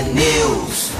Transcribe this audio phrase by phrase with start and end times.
[0.00, 0.92] T-News.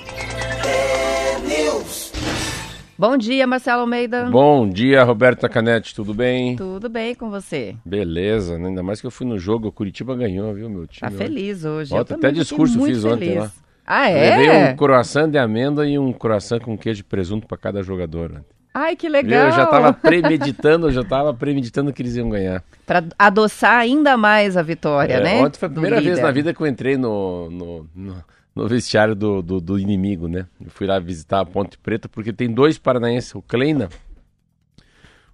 [2.97, 4.29] Bom dia, Marcelo Almeida.
[4.29, 6.55] Bom dia, Roberta Canete, tudo bem?
[6.55, 7.75] Tudo bem com você?
[7.83, 8.69] Beleza, né?
[8.69, 11.11] ainda mais que eu fui no jogo, o Curitiba ganhou, viu, meu time?
[11.11, 11.93] Tá feliz hoje.
[11.93, 13.43] Eu até discurso fiz muito ontem feliz.
[13.43, 13.51] lá.
[13.85, 14.71] Ah, Levei é?
[14.71, 18.31] um croissant de amêndoa e um croissant com queijo e presunto para cada jogador.
[18.31, 18.41] né?
[18.73, 19.47] Ai, que legal.
[19.47, 22.63] Eu já tava premeditando, eu já tava premeditando que eles iam ganhar.
[22.85, 25.41] Pra adoçar ainda mais a vitória, É, né?
[25.41, 28.23] Ontem foi a primeira vez na vida que eu entrei no, no, no-
[28.55, 30.45] no vestiário do, do, do inimigo, né?
[30.63, 33.89] Eu fui lá visitar a Ponte Preta porque tem dois paranaenses, o Kleina.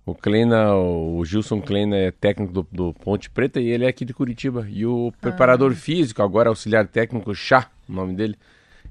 [0.06, 4.06] O Kleina, o Gilson Kleina é técnico do, do Ponte Preta e ele é aqui
[4.06, 4.68] de Curitiba.
[4.70, 5.76] E o preparador Ah.
[5.76, 8.36] físico, agora auxiliar técnico, Chá, o nome dele,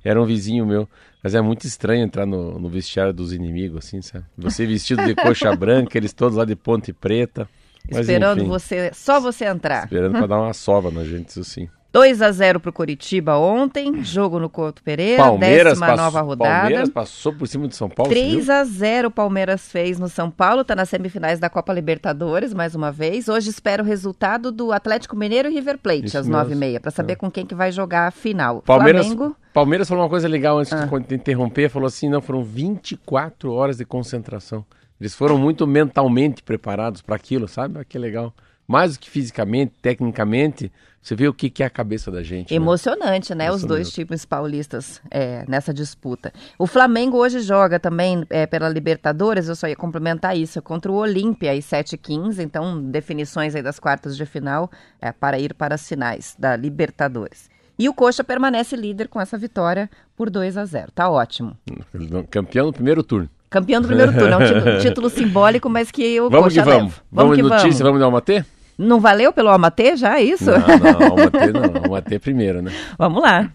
[0.02, 0.88] era um vizinho meu.
[1.24, 4.26] Mas é muito estranho entrar no, no vestiário dos inimigos, assim, sabe?
[4.36, 7.48] Você vestido de coxa branca, eles todos lá de Ponte Preta.
[7.90, 9.84] Mas, Esperando enfim, você, só você entrar.
[9.84, 11.66] Esperando pra dar uma sova na gente, isso sim.
[11.94, 16.60] 2 a 0 pro Curitiba ontem, jogo no Couto Pereira, Palmeiras, décima passou, nova rodada.
[16.62, 18.10] Palmeiras passou por cima de São Paulo.
[18.12, 18.52] você 3 viu?
[18.54, 22.74] a 0 o Palmeiras fez no São Paulo, tá nas semifinais da Copa Libertadores mais
[22.74, 23.28] uma vez.
[23.28, 26.42] Hoje espera o resultado do Atlético Mineiro e River Plate Isso às mesmo.
[26.52, 28.60] 9h30 para saber com quem que vai jogar a final.
[28.62, 30.86] Palmeiras, Flamengo, Palmeiras falou uma coisa legal antes Ah.
[30.86, 31.68] de interromper.
[31.70, 34.64] Falou assim: não, foram 24 horas de concentração.
[35.00, 37.84] Eles foram muito mentalmente preparados para aquilo, sabe?
[37.84, 38.34] Que legal.
[38.66, 40.72] Mais do que fisicamente, tecnicamente,
[41.04, 42.50] você vê o que, que é a cabeça da gente.
[42.50, 42.56] né?
[42.56, 43.50] Emocionante, né?
[43.50, 46.32] Os Isso dois times paulistas é, nessa disputa.
[46.58, 50.90] O Flamengo hoje joga também é, pela Libertadores, eu só ia complementar isso, é contra
[50.90, 55.74] o Olímpia às 7h15, então definições aí das quartas de final é, para ir para
[55.74, 57.50] as finais da Libertadores.
[57.78, 61.54] E o Coxa permanece líder com essa vitória por 2 a 0 Tá ótimo.
[62.30, 63.28] Campeão no primeiro turno.
[63.50, 66.70] Campeão do primeiro turno, é um título, título simbólico, mas que o Vamos Coxa que
[66.70, 66.92] vamos.
[66.94, 67.02] leva.
[67.12, 68.42] Vamos, que em notícia, vamos dar uma T?
[68.76, 70.50] Não valeu pelo Almatê já, é isso?
[70.50, 72.02] Não, não, Alma T não.
[72.02, 72.72] T primeiro, né?
[72.98, 73.50] Vamos lá.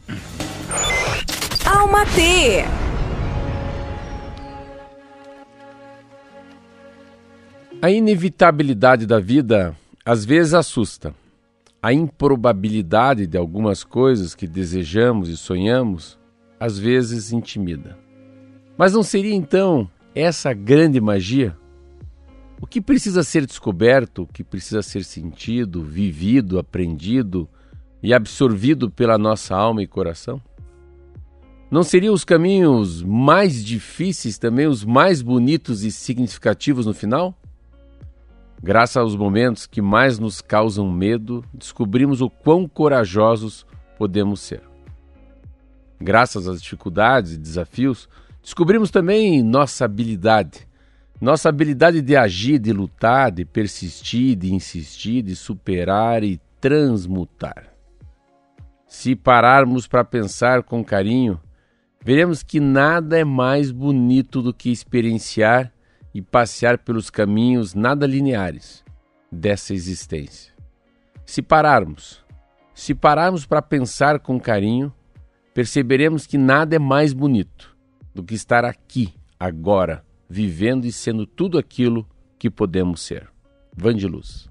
[1.66, 2.66] Alma T.
[7.82, 9.76] A inevitabilidade da vida
[10.06, 11.14] às vezes assusta.
[11.82, 16.18] A improbabilidade de algumas coisas que desejamos e sonhamos
[16.60, 17.98] às vezes intimida.
[18.78, 21.56] Mas não seria então essa grande magia?
[22.62, 27.48] O que precisa ser descoberto, o que precisa ser sentido, vivido, aprendido
[28.04, 30.42] e absorvido pela nossa alma e coração?
[31.72, 37.34] Não seriam os caminhos mais difíceis também os mais bonitos e significativos no final?
[38.62, 43.66] Graças aos momentos que mais nos causam medo, descobrimos o quão corajosos
[43.98, 44.62] podemos ser.
[46.02, 48.10] Graças às dificuldades e desafios,
[48.42, 50.69] descobrimos também nossa habilidade.
[51.22, 57.74] Nossa habilidade de agir, de lutar, de persistir, de insistir, de superar e transmutar.
[58.88, 61.40] Se pararmos para pensar com carinho,
[62.04, 65.74] veremos que nada é mais bonito do que experienciar
[66.14, 68.84] e passear pelos caminhos nada lineares
[69.30, 70.54] dessa existência.
[71.26, 72.24] Se pararmos,
[72.74, 74.92] se pararmos para pensar com carinho,
[75.54, 77.78] perceberemos que nada é mais bonito
[78.16, 83.30] do que estar aqui, agora, vivendo e sendo tudo aquilo que podemos ser.
[83.76, 84.50] Vandiluz.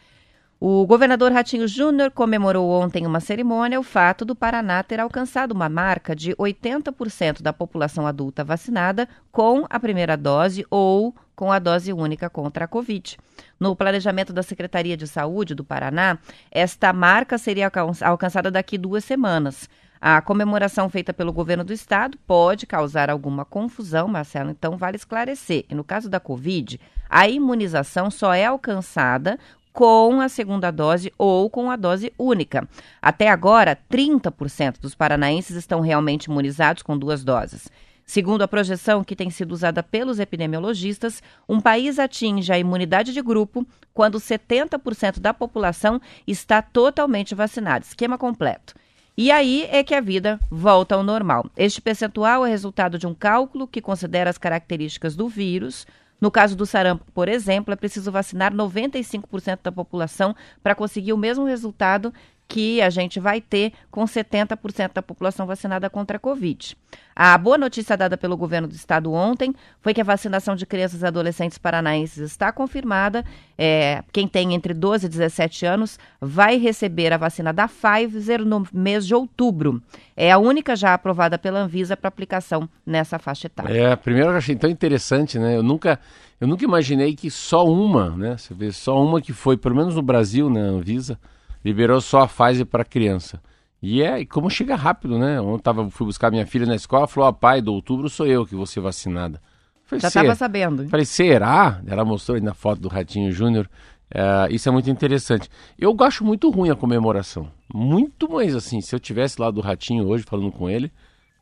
[0.58, 5.52] O governador Ratinho Júnior comemorou ontem em uma cerimônia o fato do Paraná ter alcançado
[5.52, 11.58] uma marca de 80% da população adulta vacinada com a primeira dose ou com a
[11.58, 13.18] dose única contra a Covid.
[13.60, 16.16] No planejamento da Secretaria de Saúde do Paraná,
[16.50, 17.70] esta marca seria
[18.00, 19.68] alcançada daqui duas semanas.
[20.00, 25.66] A comemoração feita pelo governo do estado pode causar alguma confusão, Marcelo, então vale esclarecer.
[25.68, 26.80] E no caso da Covid,
[27.10, 29.38] a imunização só é alcançada
[29.76, 32.66] com a segunda dose ou com a dose única.
[33.02, 37.68] Até agora, 30% dos paranaenses estão realmente imunizados com duas doses.
[38.02, 43.20] Segundo a projeção que tem sido usada pelos epidemiologistas, um país atinge a imunidade de
[43.20, 48.74] grupo quando 70% da população está totalmente vacinada, esquema completo.
[49.14, 51.50] E aí é que a vida volta ao normal.
[51.54, 55.86] Este percentual é resultado de um cálculo que considera as características do vírus,
[56.20, 61.18] no caso do sarampo, por exemplo, é preciso vacinar 95% da população para conseguir o
[61.18, 62.12] mesmo resultado
[62.48, 66.76] que a gente vai ter com 70% da população vacinada contra a Covid.
[67.14, 71.00] A boa notícia dada pelo governo do estado ontem foi que a vacinação de crianças
[71.00, 73.24] e adolescentes paranaenses está confirmada.
[73.56, 78.66] É, quem tem entre 12 e 17 anos vai receber a vacina da Pfizer no
[78.72, 79.82] mês de outubro.
[80.16, 83.74] É a única já aprovada pela Anvisa para aplicação nessa faixa etária.
[83.74, 85.56] É, primeiro eu achei tão interessante, né?
[85.56, 85.98] Eu nunca,
[86.38, 88.36] eu nunca imaginei que só uma, né?
[88.36, 91.18] Você vê, só uma que foi, pelo menos no Brasil, né, Anvisa,
[91.66, 93.42] liberou só a Pfizer para criança.
[93.82, 95.40] E é e como chega rápido, né?
[95.40, 98.46] Ontem tava, fui buscar minha filha na escola, falou: ah, pai, do outubro sou eu
[98.46, 99.42] que vou ser vacinada.
[99.84, 100.88] Falei, Já estava sabendo.
[100.88, 101.80] Falei, será?
[101.86, 103.68] Ela mostrou aí na foto do Ratinho Júnior.
[104.12, 105.48] Uh, isso é muito interessante.
[105.76, 107.50] Eu acho muito ruim a comemoração.
[107.72, 108.80] Muito mais assim.
[108.80, 110.92] Se eu tivesse lá do Ratinho hoje falando com ele,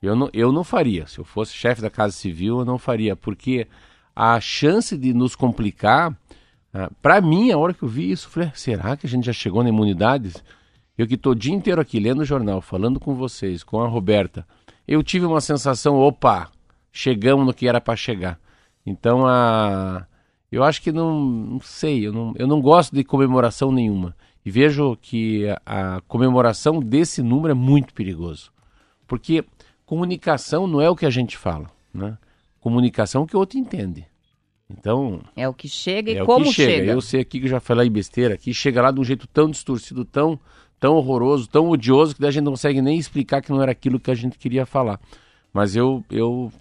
[0.02, 1.06] eu não, eu não faria.
[1.06, 3.14] Se eu fosse chefe da Casa Civil, eu não faria.
[3.14, 3.66] Porque
[4.16, 6.14] a chance de nos complicar
[6.74, 9.26] ah, para mim, a hora que eu vi isso, eu falei, será que a gente
[9.26, 10.32] já chegou na imunidade?
[10.98, 13.86] Eu que estou o dia inteiro aqui lendo o jornal, falando com vocês, com a
[13.86, 14.44] Roberta,
[14.86, 16.50] eu tive uma sensação, opa,
[16.92, 18.40] chegamos no que era para chegar.
[18.84, 20.04] Então, a...
[20.50, 24.16] eu acho que não, não sei, eu não, eu não gosto de comemoração nenhuma.
[24.44, 28.52] E vejo que a, a comemoração desse número é muito perigoso.
[29.06, 29.44] Porque
[29.86, 32.18] comunicação não é o que a gente fala, né?
[32.60, 34.06] Comunicação é o que o outro entende.
[34.78, 35.20] Então.
[35.36, 36.72] É o que chega e é como chega.
[36.72, 36.92] chega.
[36.92, 40.04] Eu sei aqui que já falei besteira aqui, chega lá de um jeito tão distorcido,
[40.04, 40.38] tão,
[40.80, 44.00] tão horroroso, tão odioso, que a gente não consegue nem explicar que não era aquilo
[44.00, 45.00] que a gente queria falar.
[45.52, 46.52] Mas eu, eu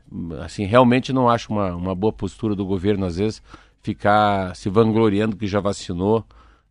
[0.42, 3.42] assim, realmente não acho uma, uma boa postura do governo, às vezes,
[3.81, 6.24] ficar se vangloriando que já vacinou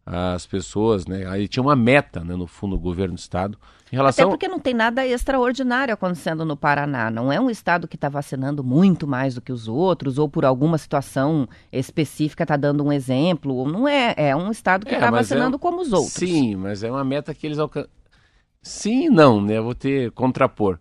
[0.06, 1.26] as pessoas, né?
[1.26, 3.58] Aí tinha uma meta, né, no fundo, do governo do estado.
[3.92, 4.24] Em relação...
[4.24, 7.10] Até porque não tem nada extraordinário acontecendo no Paraná.
[7.10, 10.46] Não é um estado que está vacinando muito mais do que os outros, ou por
[10.46, 13.68] alguma situação específica está dando um exemplo.
[13.68, 14.14] Não é.
[14.16, 15.58] É um estado que está é, tá vacinando é...
[15.58, 16.14] como os outros.
[16.14, 17.90] Sim, mas é uma meta que eles alcançam.
[18.62, 19.58] Sim e não, né?
[19.58, 20.78] Eu vou ter contrapor.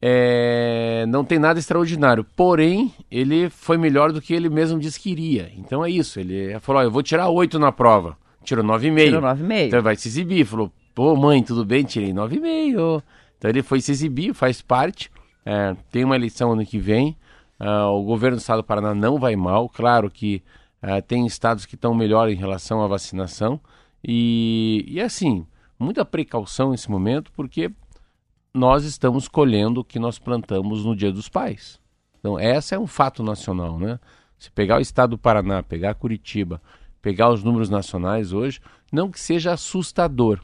[0.00, 1.04] É...
[1.08, 2.24] não tem nada extraordinário.
[2.34, 5.52] Porém, ele foi melhor do que ele mesmo disse que iria.
[5.58, 6.18] Então é isso.
[6.18, 8.16] Ele falou: eu vou tirar oito na prova.
[8.42, 9.04] Tirou 9,5.
[9.04, 9.66] Tirou 9,5.
[9.66, 10.46] Então vai se exibir.
[10.46, 11.84] Falou, pô, mãe, tudo bem?
[11.84, 13.02] Tirei 9,5.
[13.38, 15.10] Então ele foi se exibir, faz parte.
[15.44, 17.16] É, tem uma eleição ano que vem.
[17.60, 19.68] Uh, o governo do estado do Paraná não vai mal.
[19.68, 20.42] Claro que
[20.82, 23.60] uh, tem estados que estão melhor em relação à vacinação.
[24.04, 25.46] E, e assim,
[25.78, 27.70] muita precaução nesse momento, porque
[28.52, 31.80] nós estamos colhendo o que nós plantamos no Dia dos Pais.
[32.18, 33.98] Então, essa é um fato nacional, né?
[34.38, 36.60] Se pegar o estado do Paraná, pegar Curitiba,
[37.00, 38.60] pegar os números nacionais hoje,
[38.92, 40.40] não que seja assustador,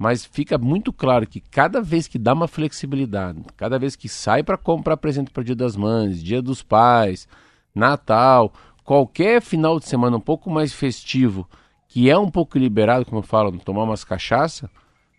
[0.00, 4.42] mas fica muito claro que cada vez que dá uma flexibilidade, cada vez que sai
[4.42, 7.28] para comprar presente para Dia das Mães, Dia dos Pais,
[7.74, 8.50] Natal,
[8.82, 11.46] qualquer final de semana um pouco mais festivo,
[11.86, 14.70] que é um pouco liberado, como eu falo, tomar umas cachaça,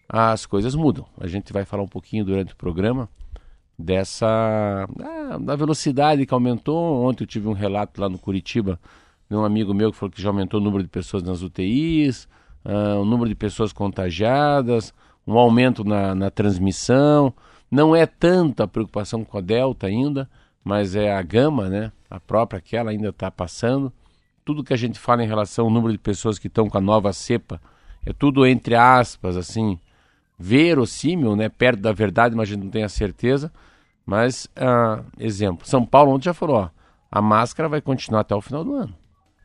[0.09, 1.05] as coisas mudam.
[1.19, 3.07] A gente vai falar um pouquinho durante o programa
[3.77, 7.05] dessa ah, da velocidade que aumentou.
[7.05, 8.79] Ontem eu tive um relato lá no Curitiba
[9.29, 12.27] um amigo meu que falou que já aumentou o número de pessoas nas UTIs,
[12.65, 14.93] uh, o número de pessoas contagiadas,
[15.25, 17.33] um aumento na, na transmissão.
[17.69, 20.29] Não é tanta preocupação com a Delta ainda,
[20.63, 21.91] mas é a gama, né?
[22.09, 23.91] A própria que ela ainda está passando.
[24.43, 26.81] Tudo que a gente fala em relação ao número de pessoas que estão com a
[26.81, 27.61] nova cepa
[28.05, 29.79] é tudo entre aspas, assim,
[30.37, 31.49] verossímil, né?
[31.49, 33.51] Perto da verdade, mas a gente não tem a certeza.
[34.05, 36.69] Mas, uh, exemplo, São Paulo ontem já falou, ó,
[37.11, 38.95] a máscara vai continuar até o final do ano.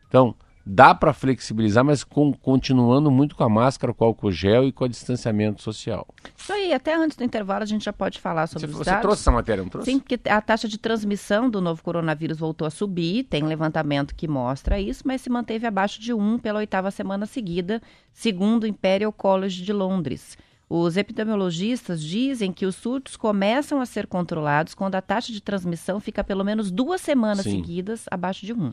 [0.09, 0.35] Então,
[0.67, 4.73] dá para flexibilizar, mas com, continuando muito com a máscara, com o álcool gel e
[4.73, 6.05] com o distanciamento social.
[6.37, 9.01] Isso aí, até antes do intervalo a gente já pode falar sobre você, os você
[9.01, 9.93] trouxe essa matéria, não trouxe?
[9.93, 14.27] Sim, porque a taxa de transmissão do novo coronavírus voltou a subir, tem levantamento que
[14.27, 17.81] mostra isso, mas se manteve abaixo de 1 pela oitava semana seguida,
[18.13, 20.37] segundo o Imperial College de Londres.
[20.69, 26.01] Os epidemiologistas dizem que os surtos começam a ser controlados quando a taxa de transmissão
[26.01, 27.63] fica pelo menos duas semanas Sim.
[27.63, 28.73] seguidas abaixo de 1.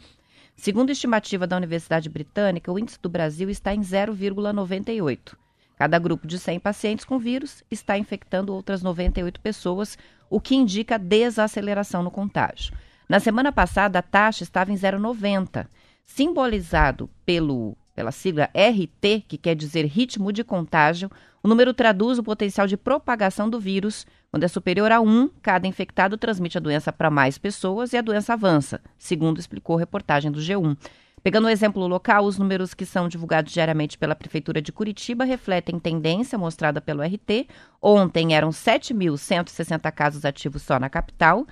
[0.56, 5.36] Segundo estimativa da Universidade Britânica, o índice do Brasil está em 0,98.
[5.76, 9.98] Cada grupo de 100 pacientes com vírus está infectando outras 98 pessoas,
[10.30, 12.74] o que indica desaceleração no contágio.
[13.10, 15.68] Na semana passada, a taxa estava em 0,90,
[16.06, 21.12] simbolizado pelo, pela sigla RT, que quer dizer ritmo de contágio.
[21.44, 24.06] O número traduz o potencial de propagação do vírus.
[24.34, 28.02] Quando é superior a 1, cada infectado transmite a doença para mais pessoas e a
[28.02, 30.76] doença avança, segundo explicou a reportagem do G1.
[31.22, 35.78] Pegando o exemplo local, os números que são divulgados diariamente pela Prefeitura de Curitiba refletem
[35.78, 37.48] tendência mostrada pelo RT.
[37.80, 41.46] Ontem eram 7.160 casos ativos só na capital,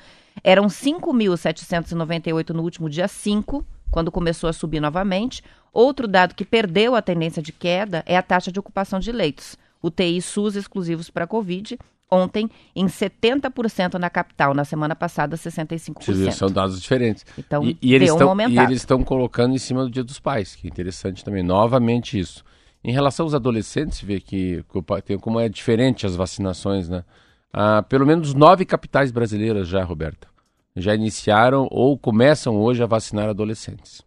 [0.44, 5.44] eram 5.798 no último dia 5, quando começou a subir novamente.
[5.72, 9.56] Outro dado que perdeu a tendência de queda é a taxa de ocupação de leitos.
[9.84, 11.78] UTI SUS exclusivos para Covid,
[12.12, 16.04] ontem em 70% na capital, na semana passada 65%.
[16.04, 17.26] Vocês viram, São dados diferentes.
[17.38, 20.56] Então, e, e eles estão, e eles estão colocando em cima do Dia dos Pais,
[20.56, 21.42] que é interessante também.
[21.42, 22.44] Novamente isso.
[22.84, 24.66] Em relação aos adolescentes, vê que,
[25.06, 27.06] que como é diferente as vacinações, né?
[27.54, 30.28] Ah, pelo menos nove capitais brasileiras já, Roberta,
[30.76, 34.02] já iniciaram ou começam hoje a vacinar adolescentes.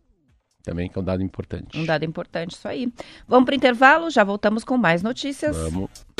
[0.63, 1.79] Também que é um dado importante.
[1.79, 2.91] Um dado importante, isso aí.
[3.29, 5.57] Vamos para o intervalo, já voltamos com mais notícias.
[5.57, 6.14] Vamos.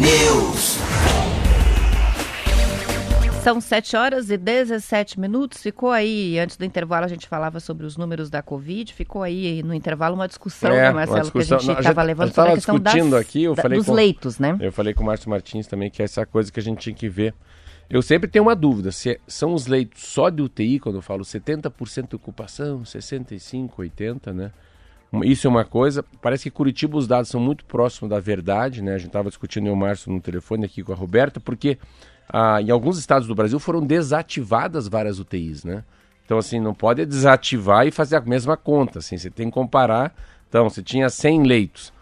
[0.00, 0.76] News.
[3.42, 5.62] São 7 horas e 17 minutos.
[5.62, 8.92] Ficou aí, antes do intervalo, a gente falava sobre os números da Covid.
[8.92, 11.58] Ficou aí no intervalo uma discussão, É, né, Marcelo, discussão.
[11.58, 13.86] que a gente a estava levando sobre a questão das, aqui, eu da- falei dos
[13.86, 14.56] com- leitos, né?
[14.60, 17.08] Eu falei com o Márcio Martins também que essa coisa que a gente tinha que
[17.08, 17.32] ver.
[17.88, 21.22] Eu sempre tenho uma dúvida, se são os leitos só de UTI, quando eu falo
[21.22, 24.52] 70% de ocupação, 65, 80, né?
[25.24, 26.04] Isso é uma coisa.
[26.20, 28.94] Parece que Curitiba os dados são muito próximos da verdade, né?
[28.94, 31.78] A gente estava discutindo eu o Márcio no telefone aqui com a Roberta, porque
[32.28, 35.84] ah, em alguns estados do Brasil foram desativadas várias UTIs, né?
[36.24, 40.12] Então, assim, não pode desativar e fazer a mesma conta, assim, você tem que comparar.
[40.48, 41.92] Então, você tinha 100 leitos,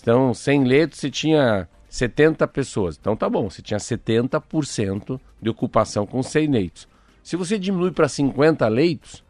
[0.00, 2.98] então, 100 leitos, você tinha 70 pessoas.
[3.00, 6.88] Então, tá bom, você tinha 70% de ocupação com 100 leitos.
[7.22, 9.22] Se você diminui para 50 leitos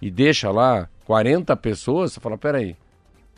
[0.00, 2.76] e deixa lá 40 pessoas, você fala, peraí.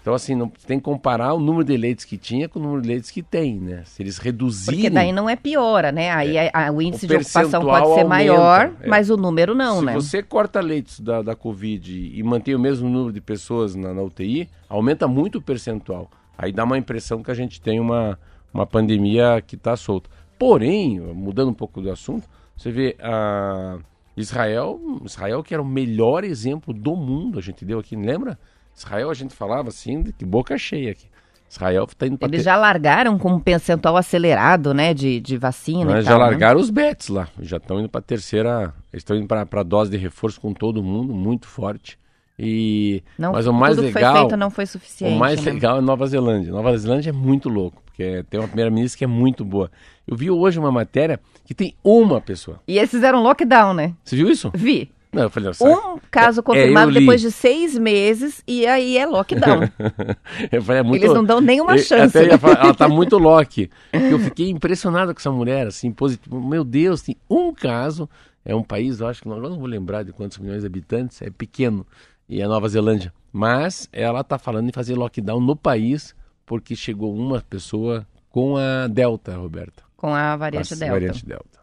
[0.03, 2.83] Então, assim, não, tem que comparar o número de leitos que tinha com o número
[2.83, 3.85] de leitos que tem, né?
[3.87, 4.79] Se eles reduzirem...
[4.81, 6.11] Porque daí não é piora, né?
[6.11, 8.87] Aí a- a- o índice de ocupação pode ser aumenta, maior, é.
[8.87, 9.95] mas o número não, Se né?
[9.95, 14.03] você corta leitos da, da Covid e mantém o mesmo número de pessoas na, na
[14.03, 16.11] UTI, aumenta muito o percentual.
[16.37, 18.19] Aí dá uma impressão que a gente tem uma,
[18.55, 20.09] uma pandemia que está solta.
[20.39, 23.79] Porém, mudando um pouco do assunto, você vê a
[24.17, 28.39] Israel, Israel que era o melhor exemplo do mundo, a gente deu aqui, lembra?
[28.77, 31.07] Israel a gente falava assim, de que boca cheia aqui.
[31.49, 35.93] Israel está indo para Eles já largaram com um percentual acelerado, né, de, de vacina
[35.93, 36.25] Mas tal, já né?
[36.25, 37.29] largaram os bets lá.
[37.41, 38.75] Já estão indo para a terceira.
[38.93, 41.99] Estão indo para a dose de reforço com todo mundo, muito forte.
[42.39, 45.53] E Não, mas o mais tudo legal, foi feito não foi suficiente, o mais né?
[45.53, 46.53] legal é Nova Zelândia.
[46.53, 49.71] Nova Zelândia é muito louco, porque tem uma primeira-ministra que é muito boa.
[50.07, 52.61] Eu vi hoje uma matéria que tem uma pessoa.
[52.67, 53.95] E eles fizeram lockdown, né?
[54.05, 54.51] Você viu isso?
[54.55, 54.91] Vi.
[55.15, 55.51] Não, falei?
[55.61, 57.01] Um caso É, confirmado eu li.
[57.01, 59.61] depois de seis meses e aí é lockdown.
[60.51, 61.05] Eu falei, é muito...
[61.05, 62.19] Eles não dão nenhuma Eu chance.
[62.19, 62.37] Até né?
[62.37, 63.71] falar, ela tá muito Loki.
[63.93, 66.41] Eu fiquei impressionado com essa mulher, assim, positivo.
[66.45, 68.11] Meu Deus, tem um caso.
[68.45, 71.23] É um país, eu acho que agora não vou lembrar de quantos milhões de habitantes,
[71.23, 71.87] é pequeno.
[72.29, 73.13] E é Nova Zelândia.
[73.33, 76.15] Mas ela tá falando em fazer lockdown no país
[76.47, 79.83] porque chegou uma pessoa com a Delta, Roberta.
[79.97, 80.93] Com a variante Com a Delta.
[80.93, 81.54] Variante Delta.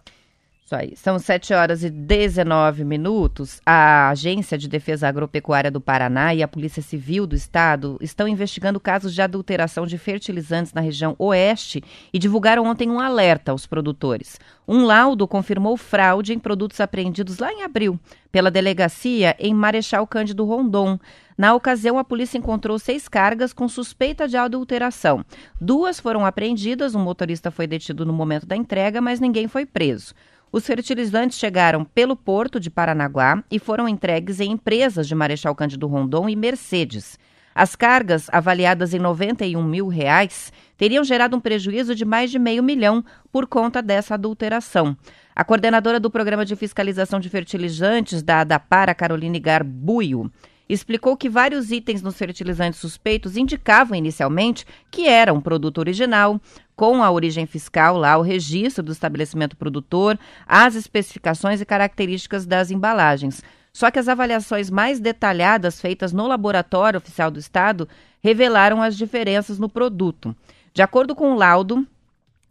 [0.71, 0.93] Isso aí.
[0.95, 3.59] São 7 horas e 19 minutos.
[3.65, 8.79] A Agência de Defesa Agropecuária do Paraná e a Polícia Civil do Estado estão investigando
[8.79, 14.39] casos de adulteração de fertilizantes na região oeste e divulgaram ontem um alerta aos produtores.
[14.65, 17.99] Um laudo confirmou fraude em produtos apreendidos lá em abril
[18.31, 20.97] pela delegacia em Marechal Cândido Rondon.
[21.37, 25.25] Na ocasião, a polícia encontrou seis cargas com suspeita de adulteração.
[25.59, 30.13] Duas foram apreendidas, um motorista foi detido no momento da entrega, mas ninguém foi preso.
[30.51, 35.87] Os fertilizantes chegaram pelo porto de Paranaguá e foram entregues em empresas de Marechal Cândido
[35.87, 37.17] Rondon e Mercedes.
[37.55, 42.61] As cargas, avaliadas em 91 mil reais, teriam gerado um prejuízo de mais de meio
[42.61, 44.95] milhão por conta dessa adulteração.
[45.33, 50.29] A coordenadora do Programa de Fiscalização de Fertilizantes da ADAPAR, Caroline Garbuio,
[50.73, 56.39] explicou que vários itens nos fertilizantes suspeitos indicavam inicialmente que era um produto original,
[56.75, 62.71] com a origem fiscal lá, o registro do estabelecimento produtor, as especificações e características das
[62.71, 63.43] embalagens.
[63.73, 67.87] Só que as avaliações mais detalhadas feitas no Laboratório Oficial do Estado
[68.21, 70.35] revelaram as diferenças no produto.
[70.73, 71.85] De acordo com o laudo,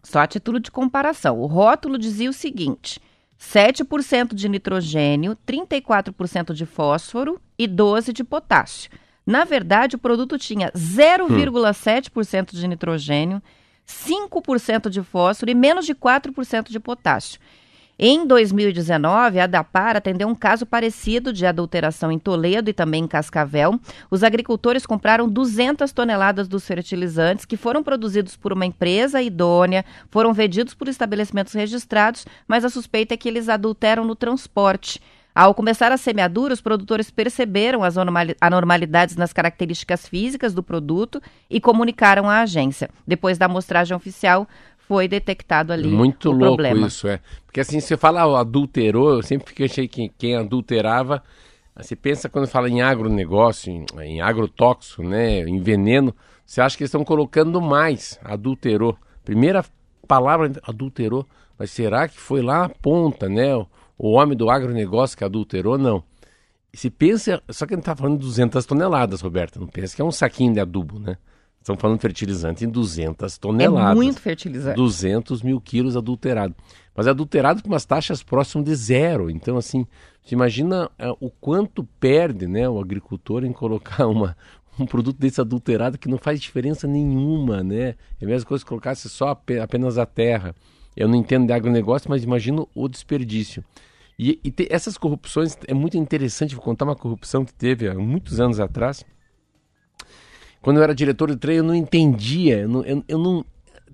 [0.02, 3.00] só a título de comparação, o rótulo dizia o seguinte:
[3.40, 8.90] 7% de nitrogênio, 34% de fósforo e 12% de potássio.
[9.26, 13.42] Na verdade, o produto tinha 0,7% de nitrogênio,
[13.86, 17.38] 5% de fósforo e menos de 4% de potássio.
[17.98, 23.06] Em 2019, a Dapar atendeu um caso parecido de adulteração em Toledo e também em
[23.06, 23.78] Cascavel.
[24.10, 30.32] Os agricultores compraram 200 toneladas dos fertilizantes que foram produzidos por uma empresa idônea, foram
[30.32, 34.98] vendidos por estabelecimentos registrados, mas a suspeita é que eles adulteram no transporte.
[35.34, 37.94] Ao começar a semeadura, os produtores perceberam as
[38.40, 42.90] anormalidades nas características físicas do produto e comunicaram à agência.
[43.06, 44.48] Depois da amostragem oficial,
[44.90, 46.88] foi detectado ali Muito o louco problema.
[46.88, 47.20] isso, é.
[47.46, 51.22] Porque assim, você fala ah, adulterou, eu sempre fiquei achei que quem adulterava,
[51.76, 56.12] você pensa quando fala em agronegócio, em, em agrotóxico, né, em veneno,
[56.44, 58.96] você acha que eles estão colocando mais, adulterou.
[59.24, 59.64] Primeira
[60.08, 61.24] palavra, adulterou,
[61.56, 63.54] mas será que foi lá a ponta, né,
[64.02, 65.76] o, homem do agronegócio que adulterou?
[65.76, 66.02] Não.
[66.72, 70.00] Se pensa, só que a gente está falando de 200 toneladas, Roberta, não pensa que
[70.00, 71.16] é um saquinho de adubo, né?
[71.60, 73.92] Estamos falando de fertilizante em 200 toneladas.
[73.92, 74.76] É muito fertilizante.
[74.76, 76.54] 200 mil quilos adulterado.
[76.96, 79.28] Mas é adulterado com umas taxas próximas de zero.
[79.28, 79.86] Então, assim,
[80.22, 84.34] você imagina é, o quanto perde né, o agricultor em colocar uma,
[84.78, 87.94] um produto desse adulterado que não faz diferença nenhuma, né?
[88.18, 90.54] É a mesma coisa que colocasse só apenas a terra.
[90.96, 93.62] Eu não entendo de agronegócio, mas imagino o desperdício.
[94.22, 97.94] E, e te, essas corrupções, é muito interessante, vou contar uma corrupção que teve há
[97.94, 99.02] muitos anos atrás,
[100.60, 102.58] quando eu era diretor de trem, eu não entendia.
[102.58, 103.42] Eu não, eu, eu não,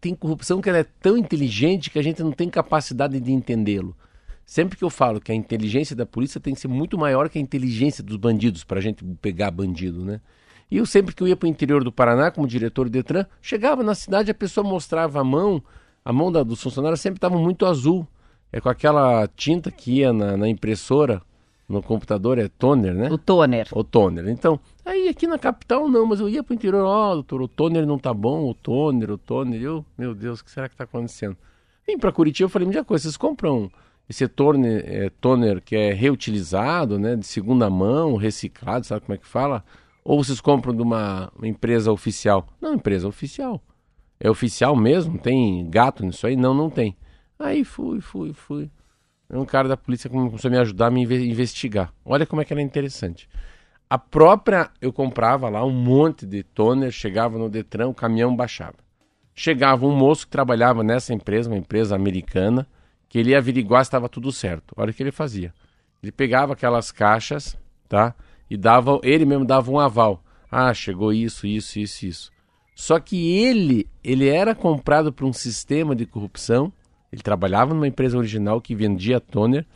[0.00, 3.96] tem corrupção que ela é tão inteligente que a gente não tem capacidade de entendê-lo.
[4.44, 7.38] Sempre que eu falo que a inteligência da polícia tem que ser muito maior que
[7.38, 10.20] a inteligência dos bandidos para a gente pegar bandido, né?
[10.68, 13.26] E eu sempre que eu ia para o interior do Paraná como diretor do Detran,
[13.40, 15.62] chegava na cidade a pessoa mostrava a mão,
[16.04, 18.06] a mão da, dos funcionários sempre estava muito azul,
[18.56, 21.20] é com aquela tinta que ia na, na impressora
[21.68, 23.10] no computador é toner, né?
[23.10, 23.68] O toner.
[23.72, 24.28] O toner.
[24.28, 27.42] Então, aí aqui na capital não, mas eu ia para o interior, ó, oh, doutor,
[27.42, 29.60] o toner não tá bom, o toner, o toner.
[29.60, 31.36] Eu, meu Deus, o que será que está acontecendo?
[31.86, 33.70] Vim para Curitiba, eu falei, já coisa, vocês compram
[34.08, 39.18] esse toner, é, toner que é reutilizado, né, de segunda mão, reciclado, sabe como é
[39.18, 39.62] que fala?
[40.02, 42.46] Ou vocês compram de uma, uma empresa oficial?
[42.58, 43.60] Não, empresa oficial.
[44.18, 45.18] É oficial mesmo?
[45.18, 46.36] Tem gato nisso aí?
[46.36, 46.96] Não, não tem.
[47.38, 48.70] Aí fui, fui, fui
[49.30, 51.92] um cara da polícia começou a me ajudar a me investigar.
[52.04, 53.28] Olha como é que era interessante.
[53.88, 58.76] A própria, eu comprava lá um monte de toner, chegava no Detran, o caminhão baixava.
[59.34, 62.66] Chegava um moço que trabalhava nessa empresa, uma empresa americana,
[63.08, 64.74] que ele ia averiguar se estava tudo certo.
[64.76, 65.52] Olha o que ele fazia.
[66.02, 67.56] Ele pegava aquelas caixas,
[67.88, 68.14] tá?
[68.48, 70.22] E dava, ele mesmo dava um aval.
[70.50, 72.32] Ah, chegou isso, isso, isso, isso.
[72.74, 76.72] Só que ele, ele era comprado por um sistema de corrupção
[77.12, 79.66] ele trabalhava numa empresa original que vendia toner.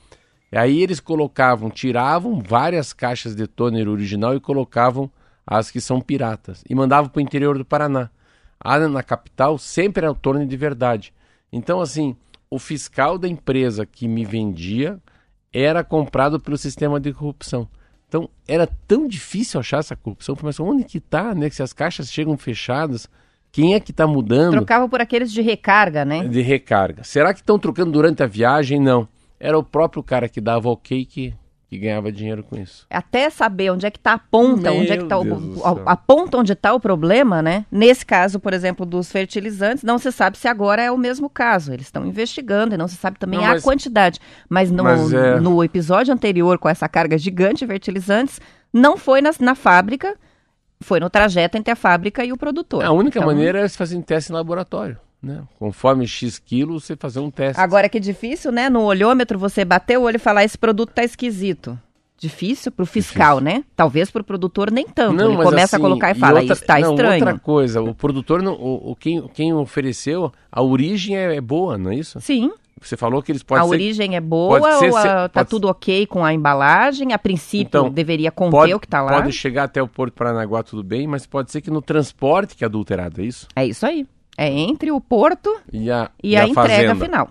[0.52, 5.10] E aí eles colocavam, tiravam várias caixas de toner original e colocavam
[5.46, 6.62] as que são piratas.
[6.68, 8.10] E mandavam para o interior do Paraná.
[8.58, 11.14] A na capital sempre era o toner de verdade.
[11.52, 12.16] Então, assim,
[12.50, 15.00] o fiscal da empresa que me vendia
[15.52, 17.68] era comprado pelo sistema de corrupção.
[18.08, 20.36] Então, era tão difícil achar essa corrupção.
[20.42, 21.48] Mas onde que está, né?
[21.48, 23.08] Se as caixas chegam fechadas,
[23.52, 24.52] quem é que está mudando?
[24.52, 26.26] Trocava por aqueles de recarga, né?
[26.26, 27.02] De recarga.
[27.02, 28.80] Será que estão trocando durante a viagem?
[28.80, 29.08] Não.
[29.38, 31.34] Era o próprio cara que dava ok que,
[31.68, 32.86] que ganhava dinheiro com isso.
[32.88, 35.92] Até saber onde é que está a ponta, Meu onde é que está o, a,
[35.92, 37.64] a, ponta onde está o problema, né?
[37.72, 41.72] Nesse caso, por exemplo, dos fertilizantes, não se sabe se agora é o mesmo caso.
[41.72, 44.20] Eles estão investigando e não se sabe também não, mas, a quantidade.
[44.48, 45.40] Mas no, mas é...
[45.40, 48.40] no episódio anterior, com essa carga gigante de fertilizantes,
[48.72, 50.16] não foi na, na fábrica
[50.82, 52.84] foi no trajeto entre a fábrica e o produtor.
[52.84, 54.98] A única então, maneira é se fazer um teste em laboratório.
[55.22, 55.42] Né?
[55.58, 57.60] Conforme X quilos, você fazer um teste.
[57.60, 58.70] Agora que difícil, né?
[58.70, 61.78] No olhômetro, você bater o olho e falar: esse produto tá esquisito.
[62.16, 63.60] Difícil para o fiscal, difícil.
[63.60, 63.64] né?
[63.74, 65.14] Talvez para o produtor nem tanto.
[65.14, 67.24] Não, Ele começa assim, a colocar e fala, outra, isso está estranho.
[67.24, 71.78] Outra coisa, o produtor, não, o, o, quem, quem ofereceu, a origem é, é boa,
[71.78, 72.20] não é isso?
[72.20, 72.52] Sim.
[72.80, 73.74] Você falou que eles podem A ser...
[73.74, 77.12] origem é boa ser, ou a, tá tudo ok com a embalagem?
[77.12, 79.12] A princípio então, deveria conter pode, o que está lá?
[79.12, 82.64] Pode chegar até o Porto Paranaguá tudo bem, mas pode ser que no transporte que
[82.64, 83.46] é adulterado, é isso?
[83.54, 84.06] É isso aí.
[84.36, 87.04] É entre o porto E a, e, a, entrega fazenda?
[87.04, 87.28] final.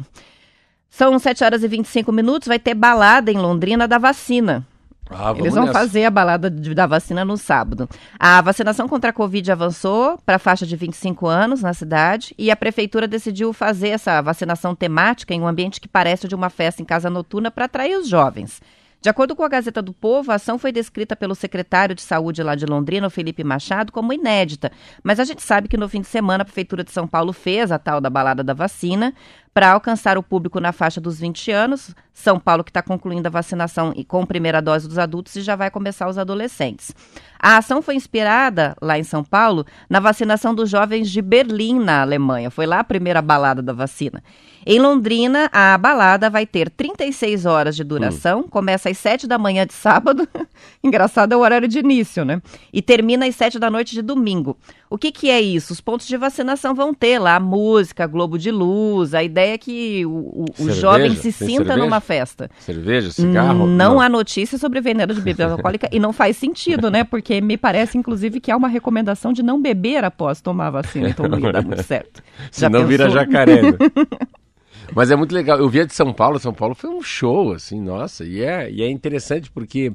[0.90, 4.66] São 7 horas e 25 minutos, vai ter balada em Londrina da vacina.
[5.10, 5.80] Ah, Eles vão nessa.
[5.80, 7.90] fazer a balada de- da vacina no sábado.
[8.20, 12.52] A vacinação contra a Covid avançou para a faixa de 25 anos na cidade e
[12.52, 16.82] a prefeitura decidiu fazer essa vacinação temática em um ambiente que parece de uma festa
[16.82, 18.62] em casa noturna para atrair os jovens.
[19.02, 22.44] De acordo com a Gazeta do Povo, a ação foi descrita pelo secretário de Saúde
[22.44, 24.74] lá de Londrina, o Felipe Machado, como inédita.
[25.02, 27.72] Mas a gente sabe que no fim de semana a Prefeitura de São Paulo fez
[27.72, 29.14] a tal da balada da vacina
[29.60, 31.94] para alcançar o público na faixa dos 20 anos.
[32.14, 35.54] São Paulo que está concluindo a vacinação e com primeira dose dos adultos e já
[35.54, 36.96] vai começar os adolescentes.
[37.38, 42.02] A ação foi inspirada, lá em São Paulo, na vacinação dos jovens de Berlim, na
[42.02, 42.50] Alemanha.
[42.50, 44.24] Foi lá a primeira balada da vacina.
[44.66, 49.66] Em Londrina, a balada vai ter 36 horas de duração, começa às 7 da manhã
[49.66, 50.28] de sábado,
[50.84, 52.42] engraçado é o horário de início, né?
[52.72, 54.58] E termina às 7 da noite de domingo.
[54.92, 55.72] O que, que é isso?
[55.72, 60.04] Os pontos de vacinação vão ter lá música, globo de luz, a ideia é que
[60.04, 60.82] o, o- o Cerveja?
[60.82, 61.78] jovem se sinta cerveja?
[61.78, 62.50] numa festa.
[62.60, 63.68] Cerveja, cigarro?
[63.68, 67.04] Não, há notícia sobre veneno de bebida alcoólica e não faz sentido, né?
[67.04, 71.10] Porque me parece, inclusive, que há uma recomendação de não beber após tomar a vacina,
[71.10, 72.24] então não ia dar muito certo.
[72.52, 73.62] Já Senão vira jacaré.
[73.62, 73.78] né?
[74.96, 75.60] Mas é muito legal.
[75.60, 78.26] Eu via de São Paulo, São Paulo foi um show, assim, nossa.
[78.26, 79.92] E é, e é interessante porque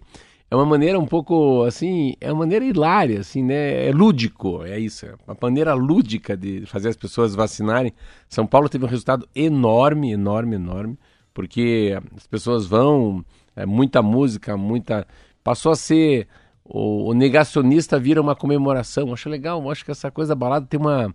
[0.51, 3.89] é uma maneira um pouco, assim, é uma maneira hilária, assim, né?
[3.89, 5.07] É lúdico, é isso.
[5.07, 7.93] É uma maneira lúdica de fazer as pessoas vacinarem.
[8.29, 10.99] São Paulo teve um resultado enorme, enorme, enorme,
[11.33, 13.25] porque as pessoas vão,
[13.57, 15.07] é, muita música, muita...
[15.43, 16.29] Passou a ser...
[16.65, 19.13] O, o negacionista vira uma comemoração.
[19.13, 21.15] Acho legal, acho que essa coisa da balada tem uma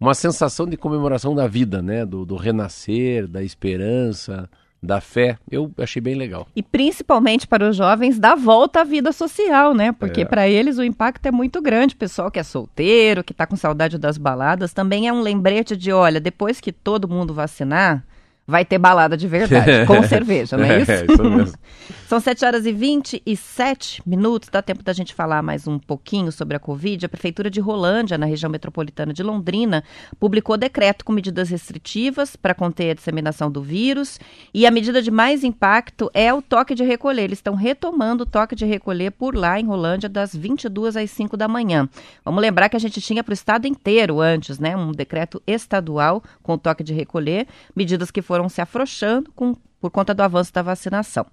[0.00, 2.06] uma sensação de comemoração da vida, né?
[2.06, 4.48] Do, do renascer, da esperança,
[4.82, 5.36] da fé.
[5.50, 6.46] Eu achei bem legal.
[6.54, 9.92] E principalmente para os jovens, dá volta à vida social, né?
[9.92, 10.24] Porque É.
[10.24, 11.94] para eles o impacto é muito grande.
[11.94, 15.76] O pessoal que é solteiro, que está com saudade das baladas, também é um lembrete
[15.76, 18.04] de, olha, depois que todo mundo vacinar,
[18.48, 20.90] vai ter balada de verdade, com cerveja, não é isso?
[20.90, 21.58] É, isso mesmo.
[22.08, 24.48] São 7 horas e 27 minutos.
[24.50, 27.04] Dá tempo da gente falar mais um pouquinho sobre a Covid.
[27.04, 29.84] A Prefeitura de Rolândia, na região metropolitana de Londrina,
[30.18, 34.18] publicou decreto com medidas restritivas para conter a disseminação do vírus.
[34.54, 37.24] E a medida de mais impacto é o toque de recolher.
[37.24, 41.36] Eles estão retomando o toque de recolher por lá em Rolândia, das 22 às 5
[41.36, 41.86] da manhã.
[42.24, 44.74] Vamos lembrar que a gente tinha para o estado inteiro antes, né?
[44.74, 49.90] Um decreto estadual com o toque de recolher, medidas que foram se afrouxando com por
[49.90, 51.24] conta do avanço da vacinação.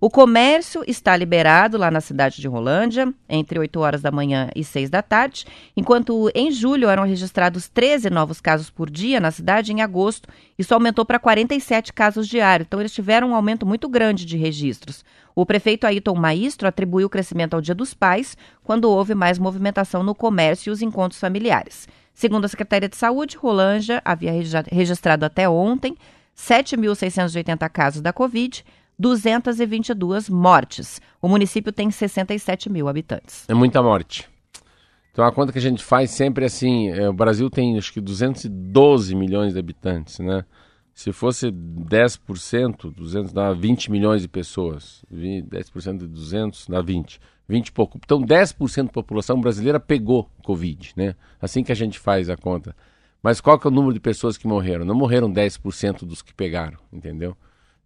[0.00, 4.62] O comércio está liberado lá na cidade de Rolândia, entre 8 horas da manhã e
[4.62, 9.72] 6 da tarde, enquanto em julho eram registrados 13 novos casos por dia na cidade,
[9.72, 12.66] em agosto isso aumentou para 47 casos diários.
[12.66, 15.04] Então eles tiveram um aumento muito grande de registros.
[15.34, 20.02] O prefeito Ayrton Maistro atribuiu o crescimento ao Dia dos Pais, quando houve mais movimentação
[20.02, 21.88] no comércio e os encontros familiares.
[22.14, 24.30] Segundo a Secretaria de Saúde, Rolândia havia
[24.70, 25.96] registrado até ontem
[26.36, 28.64] 7.680 casos da Covid,
[28.98, 31.00] 222 mortes.
[31.20, 33.44] O município tem 67 mil habitantes.
[33.48, 34.28] É muita morte.
[35.12, 37.92] Então a conta que a gente faz sempre é assim, é, o Brasil tem acho
[37.92, 40.44] que 212 milhões de habitantes, né?
[40.92, 45.04] Se fosse 10%, 200 dá 20 milhões de pessoas.
[45.10, 47.20] Vi- 10% de 200 dá 20.
[47.48, 47.98] 20 e pouco.
[48.02, 51.14] Então 10% da população brasileira pegou Covid, né?
[51.40, 52.74] Assim que a gente faz a conta.
[53.24, 54.84] Mas qual que é o número de pessoas que morreram?
[54.84, 57.34] Não morreram 10% dos que pegaram, entendeu?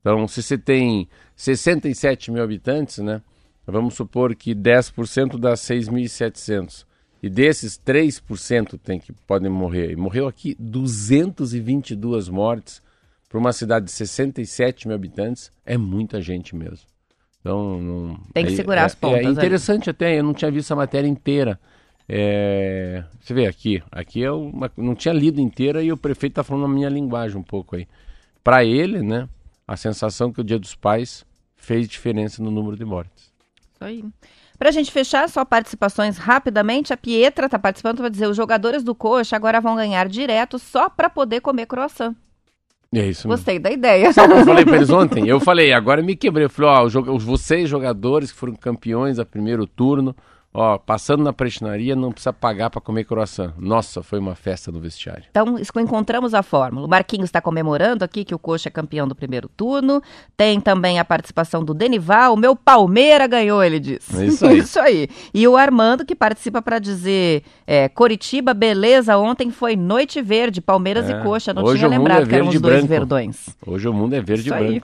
[0.00, 3.22] Então, se você tem 67 mil habitantes, né?
[3.64, 6.84] Vamos supor que 10% dá 6.700.
[7.22, 9.92] E desses, 3% tem que podem morrer.
[9.92, 12.82] E morreu aqui 222 mortes
[13.28, 15.52] para uma cidade de 67 mil habitantes.
[15.64, 16.88] É muita gente mesmo.
[17.40, 18.20] Então, não...
[18.34, 19.32] Tem que é- segurar é- as pontas É ali.
[19.34, 21.60] interessante até, eu não tinha visto a matéria inteira.
[22.08, 26.42] É, Você vê aqui, aqui eu uma- não tinha lido inteira e o prefeito está
[26.42, 27.86] falando a minha linguagem um pouco aí.
[28.42, 29.28] Para ele, né,
[29.66, 33.30] a sensação que o Dia dos Pais fez diferença no número de mortes.
[33.74, 34.04] Isso aí.
[34.58, 36.92] Pra gente fechar, só participações rapidamente.
[36.92, 40.88] A Pietra está participando para dizer os jogadores do Coxa agora vão ganhar direto só
[40.88, 42.14] para poder comer croissant.
[42.92, 43.36] É isso mesmo.
[43.36, 44.10] Gostei da ideia.
[44.14, 45.28] Sabe o que eu falei pra eles ontem?
[45.28, 46.46] Eu falei, agora me quebrei.
[46.46, 50.16] Eu falei, ó, os- vocês jogadores que foram campeões a primeiro turno,
[50.52, 53.52] ó, passando na prestinaria, não precisa pagar pra comer croissant.
[53.58, 55.24] Nossa, foi uma festa no vestiário.
[55.30, 56.86] Então, encontramos a fórmula.
[56.86, 60.02] O Marquinhos está comemorando aqui que o Coxa é campeão do primeiro turno.
[60.36, 62.34] Tem também a participação do Denival.
[62.34, 64.12] O meu Palmeira ganhou, ele diz.
[64.18, 64.58] É isso aí.
[64.58, 65.08] isso aí.
[65.32, 71.08] E o Armando, que participa para dizer: é, Coritiba, beleza, ontem foi Noite Verde, Palmeiras
[71.08, 71.52] É, e Coxa.
[71.54, 72.88] Não hoje tinha mundo lembrado é que eram os dois branco.
[72.88, 73.56] verdões.
[73.66, 74.82] Hoje o mundo é verde Isso e aí.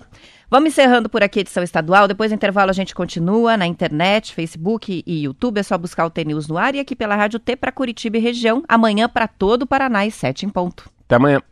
[0.54, 2.06] Vamos encerrando por aqui a edição estadual.
[2.06, 5.58] Depois do intervalo a gente continua na internet, Facebook e YouTube.
[5.58, 8.20] É só buscar o T-News no ar e aqui pela Rádio T para Curitiba e
[8.20, 8.62] região.
[8.68, 10.88] Amanhã para todo o Paraná, às 7 em ponto.
[11.06, 11.42] Até amanhã.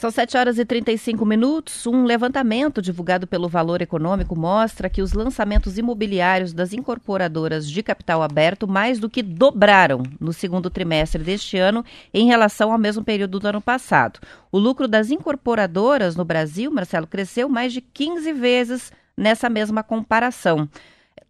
[0.00, 1.86] São 7 horas e 35 minutos.
[1.86, 8.22] Um levantamento divulgado pelo Valor Econômico mostra que os lançamentos imobiliários das incorporadoras de capital
[8.22, 11.84] aberto mais do que dobraram no segundo trimestre deste ano
[12.14, 14.20] em relação ao mesmo período do ano passado.
[14.50, 20.66] O lucro das incorporadoras no Brasil, Marcelo, cresceu mais de 15 vezes nessa mesma comparação.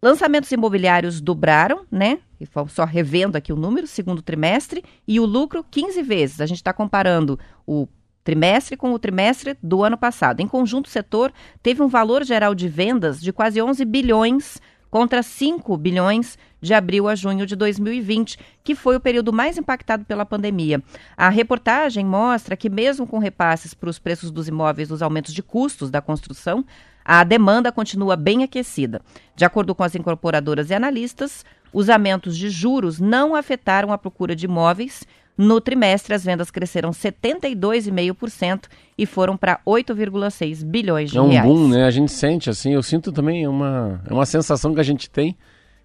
[0.01, 2.19] Lançamentos imobiliários dobraram, né?
[2.39, 6.39] E só revendo aqui o número, segundo trimestre, e o lucro 15 vezes.
[6.39, 7.85] A gente está comparando o
[8.23, 10.39] trimestre com o trimestre do ano passado.
[10.39, 11.31] Em conjunto, o setor
[11.61, 17.07] teve um valor geral de vendas de quase 11 bilhões contra 5 bilhões de abril
[17.07, 20.83] a junho de 2020, que foi o período mais impactado pela pandemia.
[21.15, 25.41] A reportagem mostra que, mesmo com repasses para os preços dos imóveis dos aumentos de
[25.41, 26.63] custos da construção,
[27.03, 29.01] a demanda continua bem aquecida.
[29.35, 34.35] De acordo com as incorporadoras e analistas, os aumentos de juros não afetaram a procura
[34.35, 35.03] de imóveis
[35.37, 38.65] no trimestre, as vendas cresceram 72,5%
[38.97, 41.35] e foram para 8,6 bilhões de reais.
[41.35, 41.85] É um boom, né?
[41.85, 45.35] A gente sente assim, eu sinto também uma, é uma sensação que a gente tem,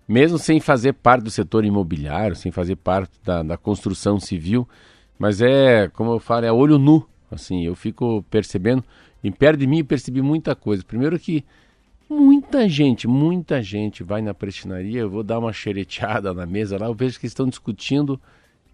[0.07, 4.69] mesmo sem fazer parte do setor imobiliário, sem fazer parte da, da construção civil,
[5.19, 8.85] mas é, como eu falo, é olho nu, assim, eu fico percebendo,
[9.25, 10.85] em perto de mim eu percebi muita coisa.
[10.85, 11.45] Primeiro que
[12.09, 16.87] muita gente, muita gente vai na prestinaria, eu vou dar uma xereteada na mesa lá,
[16.87, 18.21] eu vejo que estão discutindo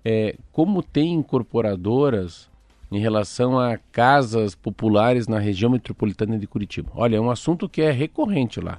[0.04, 2.50] é, como tem incorporadoras
[2.90, 6.90] em relação a casas populares na região metropolitana de Curitiba.
[6.94, 8.78] Olha, é um assunto que é recorrente lá.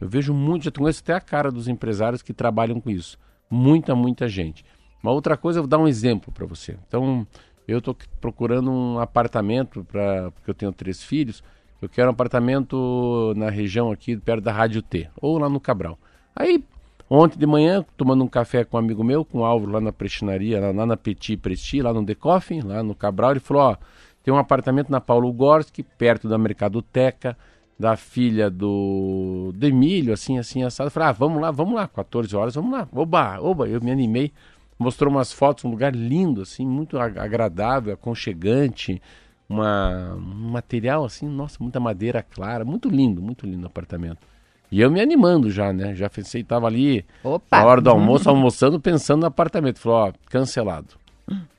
[0.00, 3.18] Eu vejo muito, já conheço até a cara dos empresários que trabalham com isso.
[3.50, 4.64] Muita, muita gente.
[5.02, 6.78] Uma outra coisa, eu vou dar um exemplo para você.
[6.86, 7.26] Então,
[7.66, 11.42] eu estou procurando um apartamento para porque eu tenho três filhos.
[11.82, 15.98] Eu quero um apartamento na região aqui perto da Rádio T ou lá no Cabral.
[16.34, 16.64] Aí
[17.10, 19.92] Ontem de manhã, tomando um café com um amigo meu, com o Álvaro lá na
[19.92, 23.62] prestinaria, lá, lá na Petit Presti, lá no The Coffee, lá no Cabral, ele falou,
[23.62, 23.76] ó,
[24.22, 27.34] tem um apartamento na Paulo Gorski, perto da Mercadoteca,
[27.78, 30.88] da filha do, do Emílio, assim, assim, assado.
[30.88, 32.86] Eu falei, ah, vamos lá, vamos lá, 14 horas, vamos lá.
[32.92, 34.30] Oba, oba, eu me animei.
[34.78, 39.00] Mostrou umas fotos, um lugar lindo, assim, muito agradável, aconchegante,
[39.48, 44.26] uma, um material, assim, nossa, muita madeira clara, muito lindo, muito lindo o apartamento.
[44.70, 45.94] E eu me animando já, né?
[45.94, 47.58] Já pensei, tava ali Opa.
[47.58, 49.78] na hora do almoço, almoçando, pensando no apartamento.
[49.78, 50.94] Falou, ó, cancelado.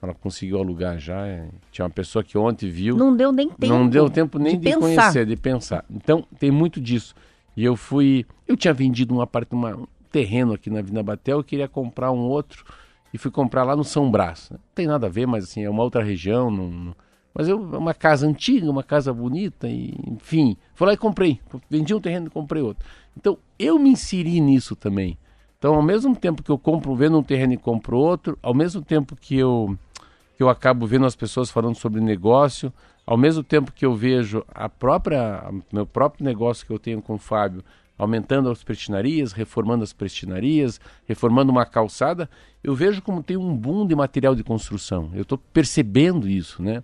[0.02, 1.26] Ela conseguiu alugar já.
[1.28, 2.96] É, tinha uma pessoa que ontem viu.
[2.96, 3.68] Não deu nem tempo.
[3.68, 5.86] Não deu tempo nem de, de conhecer, de pensar.
[5.90, 7.16] Então, tem muito disso.
[7.56, 8.26] E eu fui.
[8.48, 12.20] Eu tinha vendido um apartamento, um terreno aqui na Vina Batel, eu queria comprar um
[12.20, 12.64] outro.
[13.14, 14.50] E fui comprar lá no São Brás.
[14.52, 16.50] Não tem nada a ver, mas assim, é uma outra região.
[16.52, 16.96] Não,
[17.40, 20.58] mas eu, uma casa antiga, uma casa bonita, e, enfim.
[20.76, 21.40] Fui lá e comprei.
[21.70, 22.86] Vendi um terreno e comprei outro.
[23.16, 25.18] Então, eu me inseri nisso também.
[25.58, 28.82] Então, ao mesmo tempo que eu compro, vendo um terreno e compro outro, ao mesmo
[28.82, 29.80] tempo que eu,
[30.36, 32.74] que eu acabo vendo as pessoas falando sobre negócio,
[33.08, 37.14] ao mesmo tempo que eu vejo a própria, meu próprio negócio que eu tenho com
[37.14, 37.64] o Fábio
[37.98, 42.30] aumentando as prestinarias, reformando as prestinarias, reformando uma calçada,
[42.62, 45.10] eu vejo como tem um boom de material de construção.
[45.14, 46.84] Eu estou percebendo isso, né?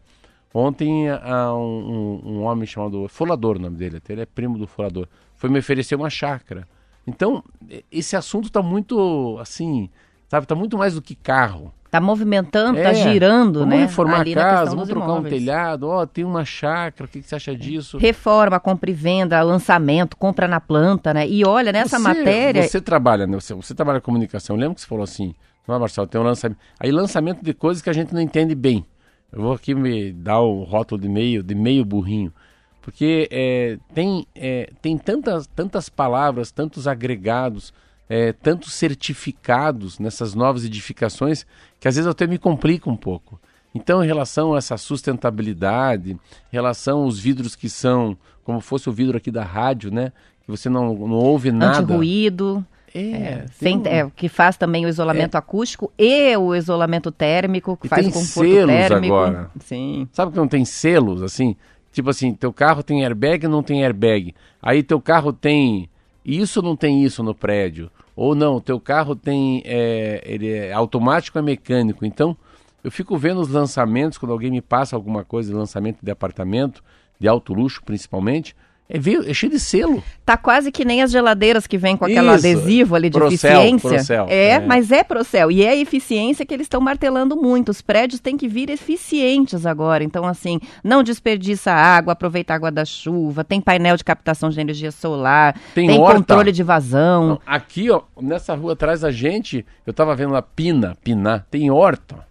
[0.58, 5.06] Ontem um, um, homem chamado Folador, o nome dele, até ele é primo do Folador,
[5.36, 6.65] foi me oferecer uma chácara.
[7.06, 7.44] Então,
[7.91, 9.89] esse assunto está muito, assim,
[10.30, 11.74] sabe, está muito mais do que carro.
[11.84, 13.82] Está movimentando, está é, girando, vamos né?
[13.82, 15.34] reformar a casa, vamos trocar imóveis.
[15.34, 17.98] um telhado, ó, oh, tem uma chácara, o que, que, você acha disso?
[17.98, 21.28] Reforma, compra e venda, lançamento, compra na planta, né?
[21.28, 22.63] E olha, nessa você, matéria...
[22.63, 23.36] Você trabalha, né?
[23.36, 25.36] Você, você trabalha comunicação, lembra que você falou assim,
[25.68, 26.60] não é, Marcelo, tem um lançamento...
[26.80, 28.86] Aí lançamento de coisas que a gente não entende bem.
[29.32, 32.34] Eu vou aqui me dar o rótulo de meio, de meio burrinho,
[32.82, 37.74] porque é, tem, é, tem tantas, tantas palavras, tantos agregados,
[38.08, 41.46] é, tantos certificados nessas novas edificações
[41.80, 43.40] que às vezes até me complico um pouco.
[43.74, 48.94] Então, em relação a essa sustentabilidade, em relação aos vidros que são, como fosse o
[48.94, 50.14] vidro aqui da rádio, né?
[50.44, 51.80] Que você não, não ouve nada.
[51.80, 52.66] Anti-ruído.
[52.98, 53.86] É, é, sem, um...
[53.86, 55.38] é, que faz também o isolamento é.
[55.38, 59.14] acústico e o isolamento térmico, que e faz tem conforto selos térmico.
[59.14, 59.52] agora.
[59.60, 60.08] Sim.
[60.14, 61.58] Sabe que não tem selos, assim?
[61.92, 64.34] Tipo assim, teu carro tem airbag não tem airbag.
[64.62, 65.90] Aí teu carro tem
[66.24, 67.92] isso não tem isso no prédio.
[68.16, 72.06] Ou não, teu carro tem é, ele é automático ou é mecânico.
[72.06, 72.36] Então,
[72.82, 76.82] eu fico vendo os lançamentos, quando alguém me passa alguma coisa de lançamento de apartamento,
[77.20, 78.56] de alto luxo principalmente,
[78.88, 80.04] é, veio, é cheio de selo.
[80.24, 82.48] Tá quase que nem as geladeiras que vem com aquele Isso.
[82.48, 83.89] adesivo ali de Procel, eficiência.
[83.89, 84.60] Procel, é, é.
[84.60, 85.52] mas é Procel.
[85.52, 87.69] E é a eficiência que eles estão martelando muito.
[87.69, 90.04] Os prédios têm que vir eficientes agora.
[90.04, 94.60] Então, assim, não desperdiça água, aproveita a água da chuva, tem painel de captação de
[94.60, 97.28] energia solar, Tem tem, controle de vazão.
[97.30, 101.71] Não, aqui, ó, nessa rua atrás da gente, eu tava vendo lá Pina, Piná, tem
[101.71, 102.26] horta.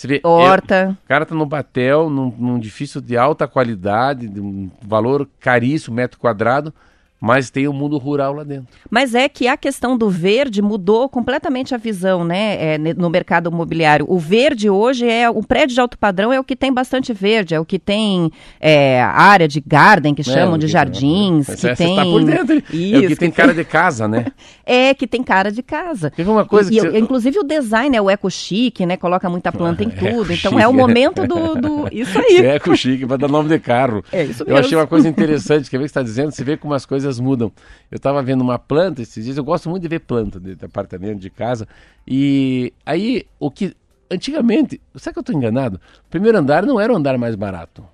[0.00, 0.96] Você vê, Horta.
[1.04, 5.94] O cara tá no batel, num, num edifício de alta qualidade, de um valor caríssimo,
[5.94, 6.72] metro quadrado,
[7.20, 8.66] mas tem o mundo rural lá dentro.
[8.90, 13.50] Mas é que a questão do verde mudou completamente a visão, né, é, no mercado
[13.50, 14.06] imobiliário.
[14.08, 17.54] O verde hoje é o prédio de alto padrão é o que tem bastante verde,
[17.54, 18.30] é o que tem
[18.60, 22.04] é, área de garden que chamam É, de o que- jardins, que essa tem tá
[22.04, 22.54] por dentro.
[22.54, 22.62] hein?
[22.72, 24.26] é o Isso, que tem que cara de casa, né?
[24.64, 26.10] é que tem cara de casa.
[26.10, 28.96] Teve uma coisa E- que e, você- Inclusive o design é o eco chique, né?
[28.96, 30.32] Coloca muita planta em É, tudo.
[30.32, 30.74] Então é o é.
[30.74, 32.38] momento do, do- isso aí.
[32.50, 34.02] É com chique, vai dar nome de carro.
[34.12, 34.60] É isso Eu mesmo.
[34.66, 36.30] achei uma coisa interessante, quer ver o que você está dizendo?
[36.30, 37.50] Você vê como as coisas mudam.
[37.90, 40.64] Eu estava vendo uma planta esses dias, eu gosto muito de ver planta de, de
[40.64, 41.66] apartamento, de casa.
[42.06, 43.74] E aí, o que.
[44.10, 45.80] Antigamente, será que eu estou enganado?
[46.06, 47.84] O primeiro andar não era o andar mais barato.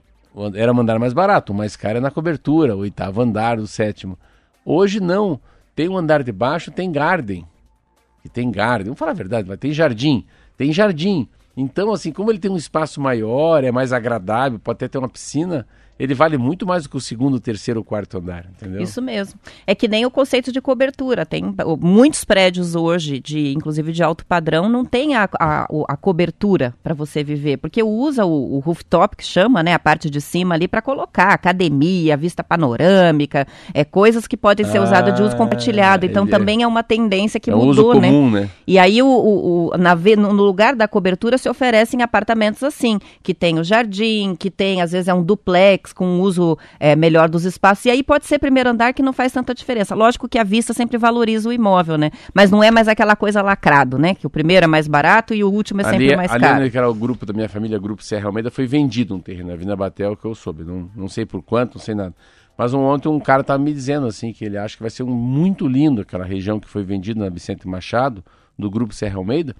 [0.54, 3.66] Era o andar mais barato, o mais caro é na cobertura, o oitavo andar, o
[3.66, 4.18] sétimo.
[4.64, 5.40] Hoje não.
[5.74, 7.46] Tem um andar de baixo, tem garden.
[8.24, 10.26] E tem garden, vamos falar a verdade, mas tem jardim.
[10.56, 11.28] Tem jardim.
[11.56, 15.08] Então, assim, como ele tem um espaço maior, é mais agradável, pode até ter uma
[15.08, 15.66] piscina,
[15.98, 18.82] ele vale muito mais do que o segundo, terceiro ou quarto andar, entendeu?
[18.82, 19.38] Isso mesmo.
[19.66, 21.24] É que nem o conceito de cobertura.
[21.24, 21.42] Tem
[21.80, 26.94] muitos prédios hoje, de inclusive de alto padrão, não tem a, a, a cobertura para
[26.94, 30.68] você viver, porque usa o, o rooftop que chama, né, a parte de cima ali
[30.68, 36.04] para colocar academia, vista panorâmica, é coisas que podem ser usadas de uso Ah, compartilhado.
[36.06, 38.08] Então é- também é uma tendência que é um uso mudou, né?
[38.10, 38.50] comum, né?
[38.66, 43.32] E aí, o, o- o- na no lugar da cobertura, se oferecem apartamentos assim, que
[43.34, 47.28] tem o jardim, que tem, às vezes, é um duplex com um uso é, melhor
[47.28, 47.84] dos espaços.
[47.84, 49.94] E aí pode ser primeiro andar que não faz tanta diferença.
[49.94, 52.10] Lógico que a vista sempre valoriza o imóvel, né?
[52.34, 54.14] Mas não é mais aquela coisa lacrado, né?
[54.14, 56.60] Que o primeiro é mais barato e o último é sempre ali, mais ali caro.
[56.60, 59.50] onde que era o grupo da minha família, Grupo Serra Almeida, foi vendido um terreno
[59.50, 60.64] na Vina Batel, que eu soube.
[60.64, 62.14] Não, não sei por quanto, não sei nada.
[62.56, 65.10] Mas ontem um cara estava me dizendo assim que ele acha que vai ser um
[65.10, 68.24] muito lindo aquela região que foi vendida na Vicente Machado,
[68.58, 69.54] do Grupo Serra Almeida,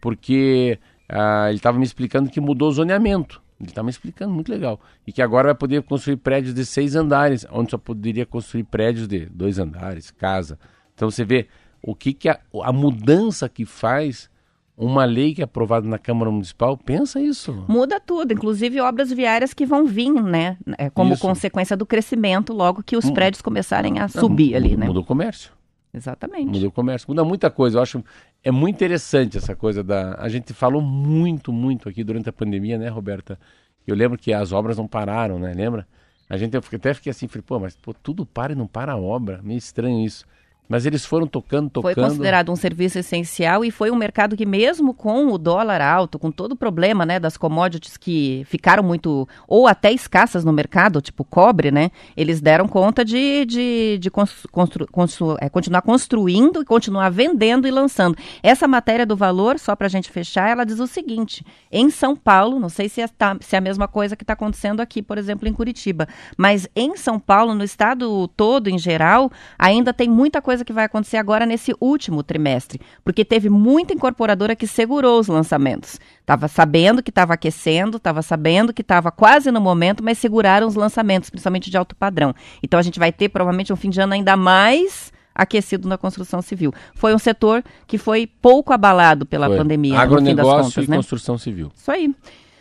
[0.00, 3.42] porque ah, ele estava me explicando que mudou o zoneamento.
[3.60, 4.78] Ele estava me explicando, muito legal.
[5.06, 9.08] E que agora vai poder construir prédios de seis andares, onde só poderia construir prédios
[9.08, 10.58] de dois andares, casa.
[10.94, 11.48] Então você vê
[11.82, 14.28] o que, que a, a mudança que faz
[14.76, 17.64] uma lei que é aprovada na Câmara Municipal, pensa isso.
[17.66, 20.58] Muda tudo, inclusive obras viárias que vão vir, né?
[20.76, 21.24] é, como Isso.
[21.24, 21.30] Hum.
[21.30, 24.86] consequência do crescimento, logo que os prédios começarem a subir ali, né?
[24.86, 25.55] Muda o comércio.
[25.96, 26.50] Exatamente.
[26.50, 27.08] Muda o comércio.
[27.08, 27.78] Muda muita coisa.
[27.78, 28.04] Eu acho
[28.44, 30.14] é muito interessante essa coisa da.
[30.20, 33.38] A gente falou muito, muito aqui durante a pandemia, né, Roberta?
[33.86, 35.54] Eu lembro que as obras não pararam, né?
[35.54, 35.86] Lembra?
[36.28, 38.96] A gente até fiquei assim, falei, pô, mas pô, tudo para e não para a
[38.96, 39.40] obra.
[39.42, 40.26] Meio estranho isso.
[40.68, 42.10] Mas eles foram tocando, Foi tocando.
[42.10, 46.30] considerado um serviço essencial e foi um mercado que, mesmo com o dólar alto, com
[46.30, 51.22] todo o problema né, das commodities que ficaram muito, ou até escassas no mercado, tipo
[51.24, 51.90] cobre, né?
[52.16, 57.68] Eles deram conta de, de, de cons- constru- constru- é, continuar construindo e continuar vendendo
[57.68, 58.16] e lançando.
[58.42, 62.16] Essa matéria do valor, só para a gente fechar, ela diz o seguinte: em São
[62.16, 65.00] Paulo, não sei se é, tá- se é a mesma coisa que está acontecendo aqui,
[65.00, 70.08] por exemplo, em Curitiba, mas em São Paulo, no estado todo em geral, ainda tem
[70.08, 75.18] muita coisa que vai acontecer agora nesse último trimestre, porque teve muita incorporadora que segurou
[75.20, 75.98] os lançamentos.
[76.20, 80.74] Estava sabendo que estava aquecendo, estava sabendo que estava quase no momento, mas seguraram os
[80.74, 82.34] lançamentos, principalmente de alto padrão.
[82.62, 86.40] Então a gente vai ter provavelmente um fim de ano ainda mais aquecido na construção
[86.40, 86.72] civil.
[86.94, 89.58] Foi um setor que foi pouco abalado pela Foi.
[89.58, 90.96] pandemia, no fim das Agronegócio contas, e né?
[90.96, 91.70] construção civil.
[91.76, 92.14] Isso aí.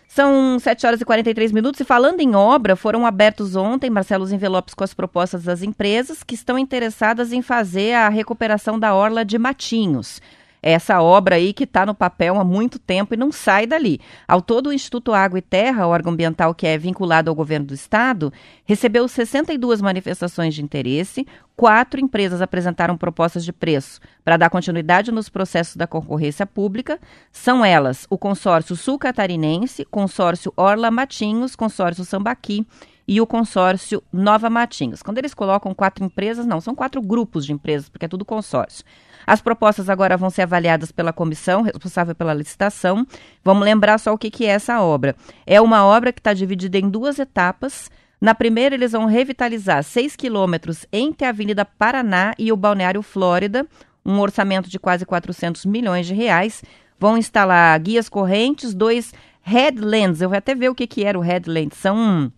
[0.07, 1.79] São 7 horas e 43 minutos.
[1.79, 6.23] E falando em obra, foram abertos ontem, Marcelo, os envelopes com as propostas das empresas
[6.23, 10.21] que estão interessadas em fazer a recuperação da Orla de Matinhos.
[10.67, 14.01] Essa obra aí que está no papel há muito tempo e não sai dali.
[14.27, 17.75] Ao todo, o Instituto Água e Terra, órgão ambiental que é vinculado ao governo do
[17.75, 18.33] estado,
[18.65, 21.27] recebeu 62 manifestações de interesse.
[21.55, 26.99] Quatro empresas apresentaram propostas de preço para dar continuidade nos processos da concorrência pública.
[27.31, 32.65] São elas o consórcio sul catarinense, consórcio Orla Matinhos, consórcio Sambaqui
[33.07, 35.01] e o consórcio Nova Matinhos.
[35.01, 38.83] Quando eles colocam quatro empresas, não, são quatro grupos de empresas, porque é tudo consórcio.
[39.25, 43.05] As propostas agora vão ser avaliadas pela comissão responsável pela licitação.
[43.43, 45.15] Vamos lembrar só o que, que é essa obra.
[45.45, 47.89] É uma obra que está dividida em duas etapas.
[48.21, 53.67] Na primeira, eles vão revitalizar 6 quilômetros entre a Avenida Paraná e o Balneário Flórida,
[54.05, 56.63] um orçamento de quase 400 milhões de reais.
[56.99, 60.21] Vão instalar guias correntes, dois headlands.
[60.21, 61.75] Eu vou até ver o que, que era o headland.
[61.75, 62.31] São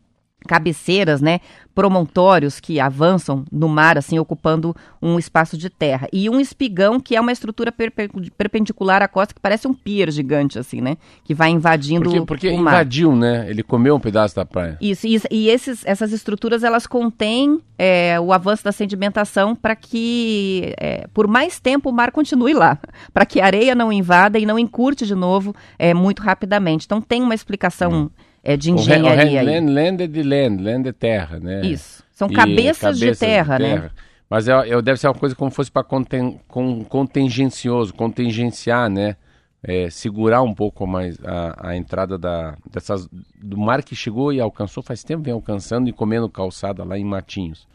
[0.45, 1.39] cabeceiras, né,
[1.73, 6.07] promontórios que avançam no mar, assim, ocupando um espaço de terra.
[6.11, 10.57] E um espigão, que é uma estrutura perpendicular à costa, que parece um pier gigante,
[10.57, 12.73] assim, né, que vai invadindo porque, porque o mar.
[12.73, 14.77] invadiu, né, ele comeu um pedaço da praia.
[14.81, 20.73] Isso, e, e esses, essas estruturas, elas contêm é, o avanço da sedimentação para que,
[20.79, 22.79] é, por mais tempo, o mar continue lá,
[23.13, 26.85] para que a areia não invada e não encurte de novo é, muito rapidamente.
[26.85, 27.91] Então, tem uma explicação...
[27.91, 29.41] Hum é, de engenharia.
[29.41, 31.61] O land, land é de land, land é terra, né?
[31.65, 32.03] Isso.
[32.11, 33.91] São cabeças, cabeças de, terra, de, terra, né?
[34.29, 39.15] Mas é, é, deve ser uma coisa como fosse para conten, com, contingencioso, contingenciar, né?
[39.63, 43.07] É, segurar um pouco mais a, a entrada da, dessas,
[43.41, 47.03] do mar que chegou e alcançou faz tempo, vem alcançando e comendo calçada lá em
[47.03, 47.67] Matinhos.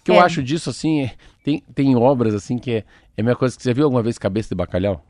[0.00, 0.16] O que é.
[0.16, 1.12] eu acho disso, assim, é,
[1.42, 2.84] tem, tem obras, assim, que é,
[3.16, 5.04] é a minha coisa que você viu alguma vez Cabeça de Bacalhau?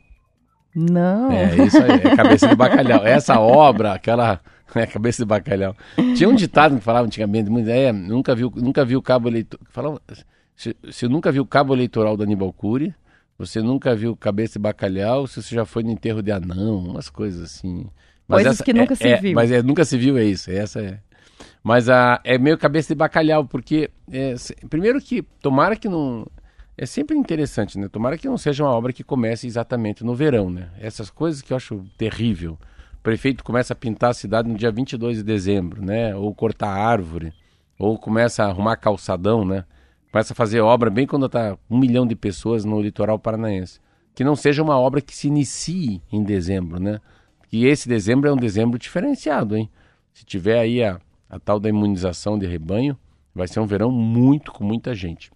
[0.75, 1.31] Não.
[1.31, 3.05] É, isso aí, é Cabeça de Bacalhau.
[3.07, 4.41] Essa obra, aquela
[4.75, 5.77] É, cabeça de bacalhau.
[6.17, 9.67] Tinha um ditado que falava antigamente, é, nunca viu, nunca viu o cabo eleitoral.
[9.71, 10.03] Falava,
[10.57, 12.95] se, você nunca viu o cabo eleitoral da Aníbal Cury,
[13.39, 17.09] você nunca viu cabeça de bacalhau, se você já foi no enterro de anão, umas
[17.09, 17.87] coisas assim.
[18.27, 19.35] Mas coisas que nunca é, se é, viu.
[19.35, 20.51] Mas é, nunca se viu, é isso.
[20.51, 21.01] Essa é.
[21.63, 24.35] Mas a, é meio cabeça de bacalhau, porque é,
[24.69, 26.27] primeiro que tomara que não.
[26.77, 27.89] É sempre interessante, né?
[27.89, 30.71] Tomara que não seja uma obra que comece exatamente no verão, né?
[30.81, 32.59] Essas coisas que eu acho terrível
[33.05, 36.17] prefeito começa a pintar a cidade no dia 22 de dezembro, né?
[36.17, 37.35] Ou cortar árvore,
[37.79, 39.67] ou começa a arrumar calçadão, né?
[40.11, 43.79] Começa a fazer obra bem quando está um milhão de pessoas no litoral paranaense.
[44.15, 46.99] Que não seja uma obra que se inicie em dezembro, né?
[47.51, 49.69] Que esse dezembro é um dezembro diferenciado, hein?
[50.15, 50.99] Se tiver aí a,
[51.29, 52.97] a tal da imunização de rebanho,
[53.35, 55.31] vai ser um verão muito com muita gente.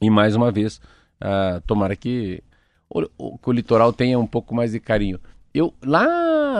[0.00, 0.80] E mais uma vez,
[1.22, 2.42] uh, tomara que
[2.88, 5.20] o, o, que o litoral tenha um pouco mais de carinho.
[5.52, 6.04] Eu, lá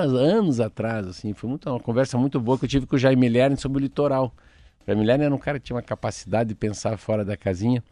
[0.00, 3.28] anos atrás, assim, foi muito, uma conversa muito boa que eu tive com o Jaime
[3.28, 4.34] Lerner sobre o litoral.
[4.82, 7.84] O Jaime Lerner era um cara que tinha uma capacidade de pensar fora da casinha.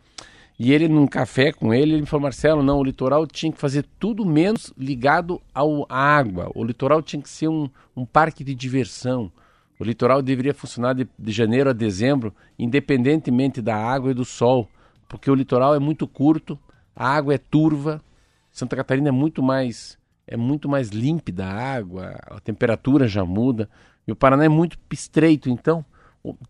[0.59, 3.61] E ele, num café com ele, ele me falou, Marcelo, não, o litoral tinha que
[3.61, 6.51] fazer tudo menos ligado ao, à água.
[6.53, 9.31] O litoral tinha que ser um, um parque de diversão.
[9.79, 14.69] O litoral deveria funcionar de, de janeiro a dezembro, independentemente da água e do sol.
[15.09, 16.59] Porque o litoral é muito curto,
[16.97, 18.03] a água é turva,
[18.51, 19.97] Santa Catarina é muito mais
[20.29, 23.69] é muito mais límpida a água, a temperatura já muda.
[24.07, 25.85] E o Paraná é muito estreito, então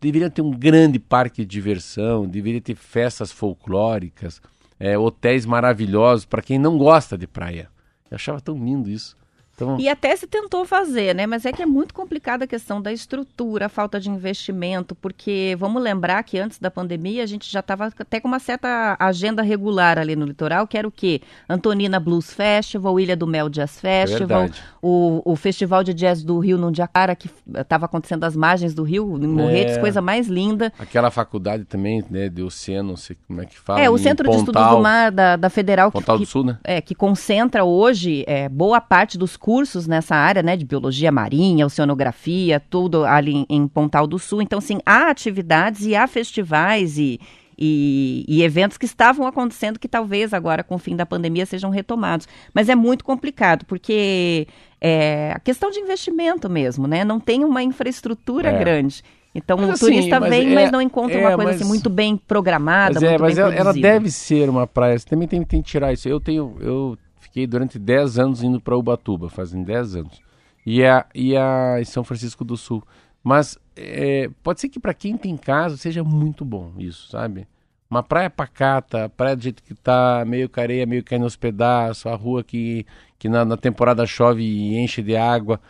[0.01, 4.41] deveria ter um grande parque de diversão, deveria ter festas folclóricas,
[4.79, 7.69] é, hotéis maravilhosos para quem não gosta de praia.
[8.11, 9.17] Eu achava tão lindo isso.
[9.59, 9.77] Então...
[9.79, 11.27] E até se tentou fazer, né?
[11.27, 15.57] Mas é que é muito complicada a questão da estrutura, a falta de investimento, porque
[15.59, 19.43] vamos lembrar que antes da pandemia a gente já estava até com uma certa agenda
[19.43, 21.21] regular ali no litoral, que era o quê?
[21.49, 24.51] Antonina Blues Festival, Ilha do Mel Jazz Festival, é
[24.81, 29.19] o, o Festival de Jazz do Rio Nundiacara, que estava acontecendo às margens do rio,
[29.21, 29.81] em Morretes, é...
[29.81, 30.73] coisa mais linda.
[30.79, 33.81] Aquela faculdade também, né, de oceano, não sei como é que fala.
[33.81, 35.91] É, o Centro Pontal, de Estudos do Mar da, da Federal.
[35.91, 36.59] Pontal que, do Sul, né?
[36.63, 39.48] É, que concentra hoje é, boa parte dos cursos
[39.87, 44.43] nessa área, né, de biologia marinha, oceanografia, tudo ali em Pontal do Sul.
[44.43, 47.19] Então, sim, há atividades e há festivais e,
[47.59, 51.71] e, e, eventos que estavam acontecendo que talvez agora, com o fim da pandemia, sejam
[51.71, 52.29] retomados.
[52.53, 54.47] Mas é muito complicado, porque
[54.81, 57.03] é a questão de investimento mesmo, né?
[57.03, 58.59] Não tem uma infraestrutura é.
[58.59, 59.03] grande.
[59.35, 61.61] Então mas, o assim, turista mas vem, é, mas não encontra é, uma coisa mas,
[61.61, 64.99] assim muito bem programada, mas é, muito mas ela, ela, deve ser uma praia.
[64.99, 66.09] Você também tem, tem que tirar isso.
[66.09, 66.99] Eu tenho, eu
[67.39, 70.21] Fiquei durante 10 anos indo para Ubatuba, fazem 10 anos.
[70.67, 72.83] E a, e a São Francisco do Sul.
[73.23, 77.47] Mas é, pode ser que para quem tem casa seja muito bom isso, sabe?
[77.89, 82.15] Uma praia pacata, praia do jeito que tá, meio careia, meio caindo aos pedaços, a
[82.17, 82.85] rua que,
[83.17, 85.61] que na, na temporada chove e enche de água.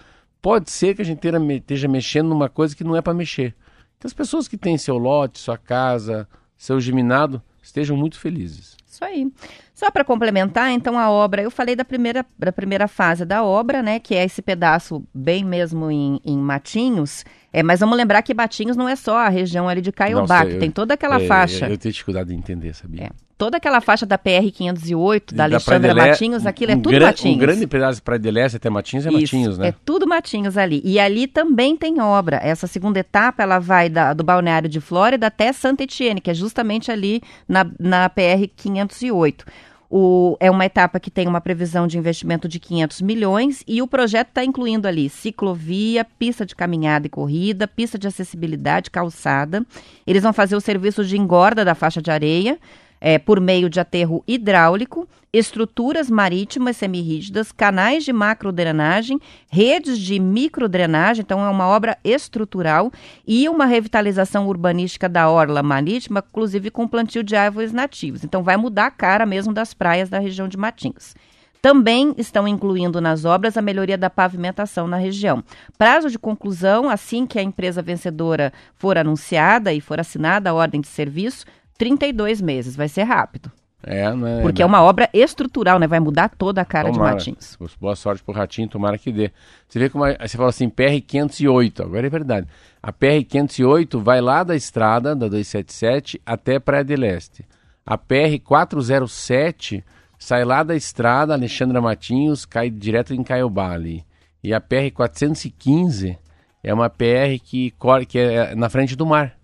[0.41, 3.55] Pode ser que a gente esteja mexendo numa coisa que não é para mexer.
[4.01, 8.75] Que as pessoas que têm seu lote, sua casa, seu geminado, estejam muito felizes.
[8.87, 9.31] Isso aí.
[9.79, 13.81] Só para complementar, então, a obra, eu falei da primeira, da primeira fase da obra,
[13.81, 18.35] né, que é esse pedaço bem mesmo em, em Matinhos, é, mas vamos lembrar que
[18.35, 21.66] Matinhos não é só a região ali de Caiobá, que tem toda aquela é, faixa.
[21.66, 23.05] Eu, eu tenho dificuldade de entender, sabia?
[23.05, 27.07] É, toda aquela faixa da PR-508, da, da Alexandra Matinhos, aquilo um é tudo gran,
[27.07, 27.37] Matinhos.
[27.37, 29.68] Um grande pedaço de Praia de Leste até Matinhos é Isso, Matinhos, né?
[29.68, 30.83] é tudo Matinhos ali.
[30.85, 32.41] E ali também tem obra.
[32.43, 36.35] Essa segunda etapa, ela vai da, do Balneário de Flórida até Santa Etienne, que é
[36.35, 39.45] justamente ali na, na PR-508.
[39.91, 43.89] O, é uma etapa que tem uma previsão de investimento de 500 milhões e o
[43.89, 49.64] projeto está incluindo ali ciclovia, pista de caminhada e corrida, pista de acessibilidade, calçada.
[50.07, 52.59] Eles vão fazer o serviço de engorda da faixa de areia.
[53.01, 59.20] É, por meio de aterro hidráulico, estruturas marítimas semirrígidas, canais de macrodrenagem,
[59.51, 62.90] redes de microdrenagem, então é uma obra estrutural
[63.26, 68.24] e uma revitalização urbanística da orla marítima, inclusive com plantio de árvores nativas.
[68.24, 71.14] Então vai mudar a cara mesmo das praias da região de Matinhos.
[71.61, 75.42] Também estão incluindo nas obras a melhoria da pavimentação na região.
[75.76, 80.80] Prazo de conclusão, assim que a empresa vencedora for anunciada e for assinada a ordem
[80.80, 81.44] de serviço,
[81.79, 82.76] 32 meses.
[82.76, 83.51] Vai ser rápido.
[83.81, 84.43] É, né?
[84.43, 85.87] Porque é uma obra estrutural, né?
[85.87, 87.16] Vai mudar toda a cara Tomara.
[87.16, 87.57] de Matins.
[87.81, 89.31] Boa sorte pro Ratinho, tomara que dê.
[89.68, 92.49] Você vê como a- você fala assim, PR 508, agora é verdade.
[92.83, 97.47] A PR 508 vai lá da estrada da 277 até Praia de Leste.
[97.87, 99.85] A PR 407
[100.18, 104.05] sai lá da estrada Alexandra Matinhos, cai direto em Caiobá ali.
[104.43, 106.18] E a PR 415
[106.64, 107.72] é uma PR que,
[108.09, 109.38] que é na frente do mar.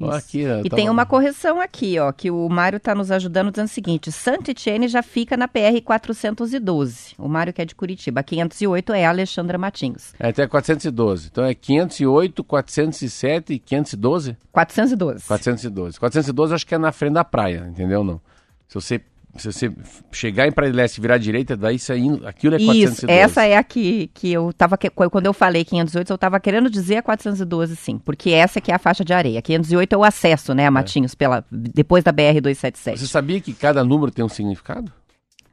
[0.00, 0.92] Aqui, E tá tem bom.
[0.92, 5.02] uma correção aqui, ó, que o Mário está nos ajudando dizendo o seguinte: Santitiene já
[5.02, 7.14] fica na PR 412.
[7.18, 8.20] O Mário que é de Curitiba.
[8.20, 10.14] A 508 é a Alexandra Matinhos.
[10.18, 11.28] É até 412.
[11.32, 14.36] Então é 508, 407 e 512?
[14.52, 15.24] 412.
[15.26, 15.98] 412.
[15.98, 18.04] 412 acho que é na frente da praia, entendeu?
[18.04, 18.20] Não.
[18.68, 19.00] Se você,
[19.36, 19.72] se você
[20.10, 22.82] chegar em Praia de Leste e virar à direita, daí aí, aquilo é 412.
[22.82, 24.76] Isso, essa é a que, que eu tava.
[25.10, 27.98] Quando eu falei 508, eu tava querendo dizer a 412, sim.
[27.98, 29.40] Porque essa que é a faixa de areia.
[29.42, 32.96] 508 é o acesso, né, a Matinhos, pela, depois da BR-277.
[32.96, 34.92] Você sabia que cada número tem um significado?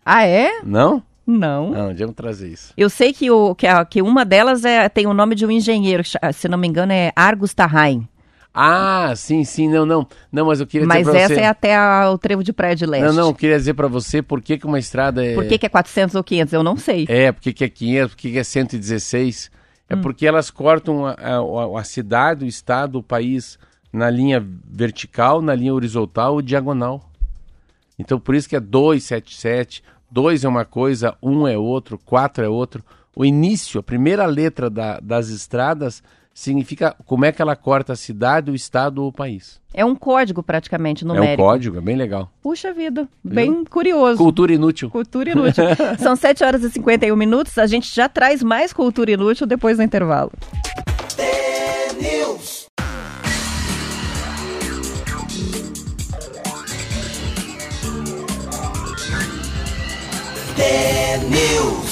[0.06, 0.62] Ah, é?
[0.64, 1.04] Não?
[1.28, 1.72] Não.
[1.72, 2.72] Não, devemos trazer isso.
[2.78, 5.50] Eu sei que, o, que, a- que uma delas é, tem o nome de um
[5.50, 6.04] engenheiro,
[6.34, 8.08] se não me engano é Argus Tarrain.
[8.56, 10.08] Ah, sim, sim, não, não.
[10.32, 11.42] Não, mas eu queria Mas dizer pra essa você...
[11.42, 13.06] é até a- o trevo de Praia de Leste.
[13.06, 15.36] Não, não, eu queria dizer pra você por que, que uma estrada é...
[15.36, 16.54] Por que, que é 400 ou 500?
[16.54, 17.06] Eu não sei.
[17.10, 19.52] É, por que, que é 500, por que, que é 116?
[19.90, 23.60] É porque elas cortam a, a- a cidade, o estado, o país
[23.92, 27.10] na linha vertical, na linha horizontal ou diagonal.
[28.00, 32.50] Então por isso que é 277, 2 é uma coisa, 1 é outro, 4 é
[32.50, 32.84] outro.
[33.16, 36.02] O início, a primeira letra da- das estradas
[36.36, 39.60] significa como é que ela corta a cidade, o estado ou o país.
[39.74, 41.42] É um código praticamente É numérico.
[41.42, 42.30] um código, é bem legal.
[42.44, 44.18] Puxa vida, bem curioso.
[44.18, 44.90] Cultura inútil.
[44.90, 45.64] Cultura inútil.
[45.98, 47.58] São 7 horas e 51 minutos.
[47.58, 50.32] A gente já traz mais cultura inútil depois do intervalo.
[52.00, 52.66] News.
[61.30, 61.85] News.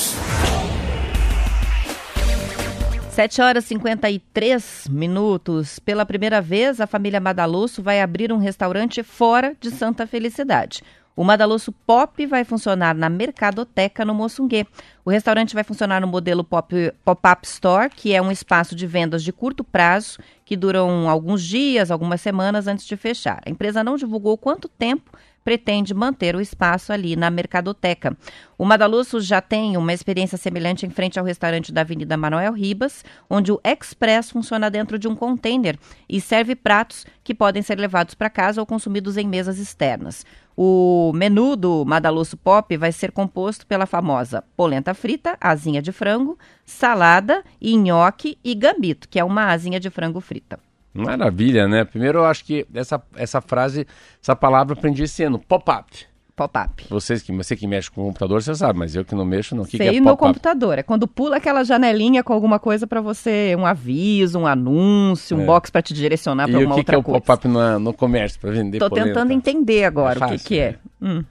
[3.13, 5.77] 7 horas e 53 minutos.
[5.79, 10.81] Pela primeira vez, a família Madalosso vai abrir um restaurante fora de Santa Felicidade.
[11.15, 14.65] O Madalosso Pop vai funcionar na Mercadoteca, no Moçunguê.
[15.05, 19.23] O restaurante vai funcionar no modelo Pop- Pop-Up Store, que é um espaço de vendas
[19.23, 23.43] de curto prazo, que duram alguns dias, algumas semanas antes de fechar.
[23.45, 25.11] A empresa não divulgou quanto tempo
[25.43, 28.15] pretende manter o espaço ali na Mercadoteca.
[28.57, 33.03] O Madalosso já tem uma experiência semelhante em frente ao restaurante da Avenida Manuel Ribas,
[33.29, 35.77] onde o Express funciona dentro de um container
[36.07, 40.25] e serve pratos que podem ser levados para casa ou consumidos em mesas externas.
[40.55, 46.37] O menu do Madalosso Pop vai ser composto pela famosa polenta frita, asinha de frango,
[46.63, 50.59] salada, nhoque e gambito, que é uma asinha de frango frita.
[50.93, 51.83] Maravilha, né?
[51.83, 53.87] Primeiro eu acho que essa, essa frase,
[54.21, 56.05] essa palavra eu aprendi esse ano, pop-up.
[56.35, 56.85] Pop-up.
[56.89, 59.55] Vocês que, você que mexe com o computador, você sabe, mas eu que não mexo,
[59.55, 59.63] não.
[59.63, 60.19] O que, que Sei é no pop-up?
[60.33, 60.79] computador.
[60.79, 65.41] É quando pula aquela janelinha com alguma coisa para você, um aviso, um anúncio, um
[65.41, 65.45] É.
[65.45, 67.21] box para te direcionar E para o uma que, que outra é o coisa.
[67.21, 69.07] pop-up na- no comércio para vender Tô polenta?
[69.09, 70.71] tentando entender agora É o que, fácil, que é.
[70.71, 70.77] né?
[71.01, 71.23] Hum.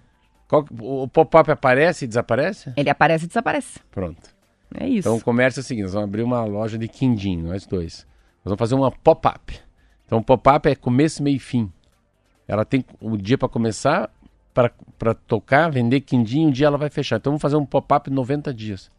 [0.47, 2.73] Qual- o pop-up aparece e desaparece?
[2.77, 3.81] Ele aparece e desaparece.
[3.91, 4.21] Pronto.
[4.79, 5.09] É isso.
[5.09, 8.07] Então o comércio é o seguinte, nós vamos abrir uma loja de quindim, nós dois.
[8.45, 9.59] Nós vamos fazer uma pop-up.
[10.07, 11.71] Então pop-up é começo, meio e fim.
[12.47, 14.11] Ela tem o dia para começar,
[14.53, 17.17] para tocar, vender quindim, um dia ela vai fechar.
[17.17, 18.91] Então vamos fazer um pop-up 90 dias.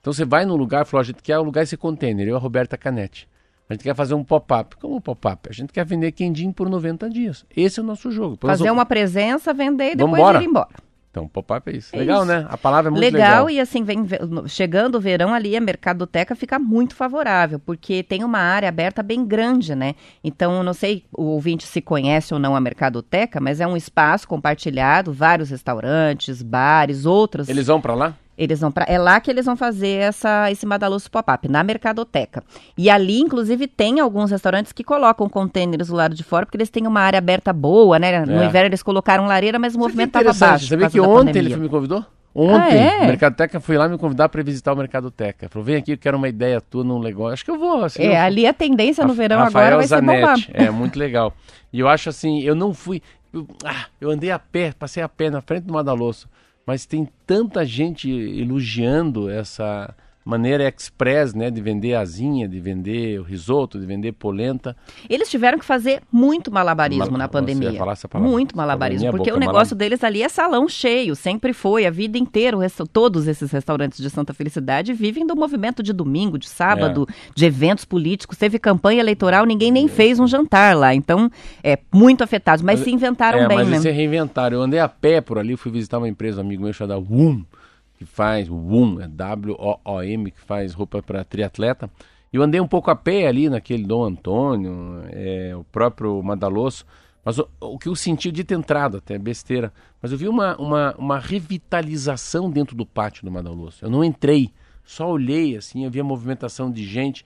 [0.00, 2.40] Então você vai num lugar, falou, a gente quer alugar esse container, eu e a
[2.40, 3.28] Roberta Canetti.
[3.68, 4.76] A gente quer fazer um pop-up.
[4.76, 5.48] Como um pop-up?
[5.48, 7.44] A gente quer vender quindim por 90 dias.
[7.56, 8.32] Esse é o nosso jogo.
[8.32, 10.42] Depois Fazer uma presença, vender e depois Vambora.
[10.42, 10.68] ir embora.
[11.12, 11.94] Então pop-up é isso.
[11.94, 12.32] É legal, isso.
[12.32, 12.46] né?
[12.48, 13.50] A palavra é muito legal, legal.
[13.50, 14.06] e assim, vem
[14.46, 19.22] chegando o verão ali, a Mercadoteca fica muito favorável, porque tem uma área aberta bem
[19.22, 19.94] grande, né?
[20.24, 24.26] Então, não sei o ouvinte se conhece ou não a Mercadoteca, mas é um espaço
[24.26, 27.46] compartilhado, vários restaurantes, bares, outros.
[27.46, 28.16] Eles vão para lá?
[28.42, 32.42] Eles vão pra, é lá que eles vão fazer essa, esse Madaloso Pop-Up, na Mercadoteca.
[32.76, 36.70] E ali, inclusive, tem alguns restaurantes que colocam containers do lado de fora, porque eles
[36.70, 38.24] têm uma área aberta boa, né?
[38.26, 38.46] No É.
[38.46, 40.66] inverno eles colocaram lareira, mas o que movimento estava baixo.
[40.66, 41.56] Sabia que ontem ele pandemia.
[41.58, 42.04] me convidou?
[42.34, 43.06] Ontem, Ah, é?
[43.08, 45.48] Mercadoteca foi lá me convidar para visitar o Mercadoteca.
[45.50, 47.34] Falou, vem aqui, eu quero uma ideia tua num negócio.
[47.34, 47.84] Acho que eu vou.
[47.84, 50.36] Assim, É, eu- ali a tendência no verão Rafael agora vai ser bombar.
[50.38, 50.50] Zanetti.
[50.54, 51.34] É, muito legal.
[51.72, 53.02] E eu acho assim, eu não fui...
[53.34, 56.26] eu, ah, eu andei a pé, passei a pé na frente do Madalosso,
[56.66, 59.94] mas tem tanta gente elogiando essa
[60.24, 64.76] maneira express, né, de vender asinha, de vender o risoto, de vender polenta.
[65.08, 67.72] Eles tiveram que fazer muito malabarismo Mal, na pandemia.
[68.14, 72.56] Muito malabarismo, porque o negócio deles ali é salão cheio, sempre foi a vida inteira.
[72.92, 77.14] Todos esses restaurantes de Santa Felicidade vivem do movimento de domingo, de sábado, é.
[77.34, 78.36] de eventos políticos.
[78.36, 80.94] Teve campanha eleitoral, ninguém nem fez um jantar lá.
[80.94, 81.30] Então,
[81.62, 83.74] é muito afetado, mas, mas se inventaram é, bem, mas né?
[83.74, 84.58] Mas se reinventaram.
[84.58, 87.44] Eu andei a pé por ali, fui visitar uma empresa, um amigo meu chamado WUM
[88.02, 91.90] que faz, WOM, é W-O-O-M, que faz roupa para triatleta.
[92.32, 96.84] Eu andei um pouco a pé ali naquele Dom Antônio, é, o próprio Madalosso.
[97.24, 100.56] Mas o, o, que eu senti de ter entrado, até besteira, mas eu vi uma,
[100.56, 103.84] uma, uma revitalização dentro do pátio do Madalosso.
[103.84, 104.50] Eu não entrei,
[104.82, 107.24] só olhei assim, eu vi a movimentação de gente.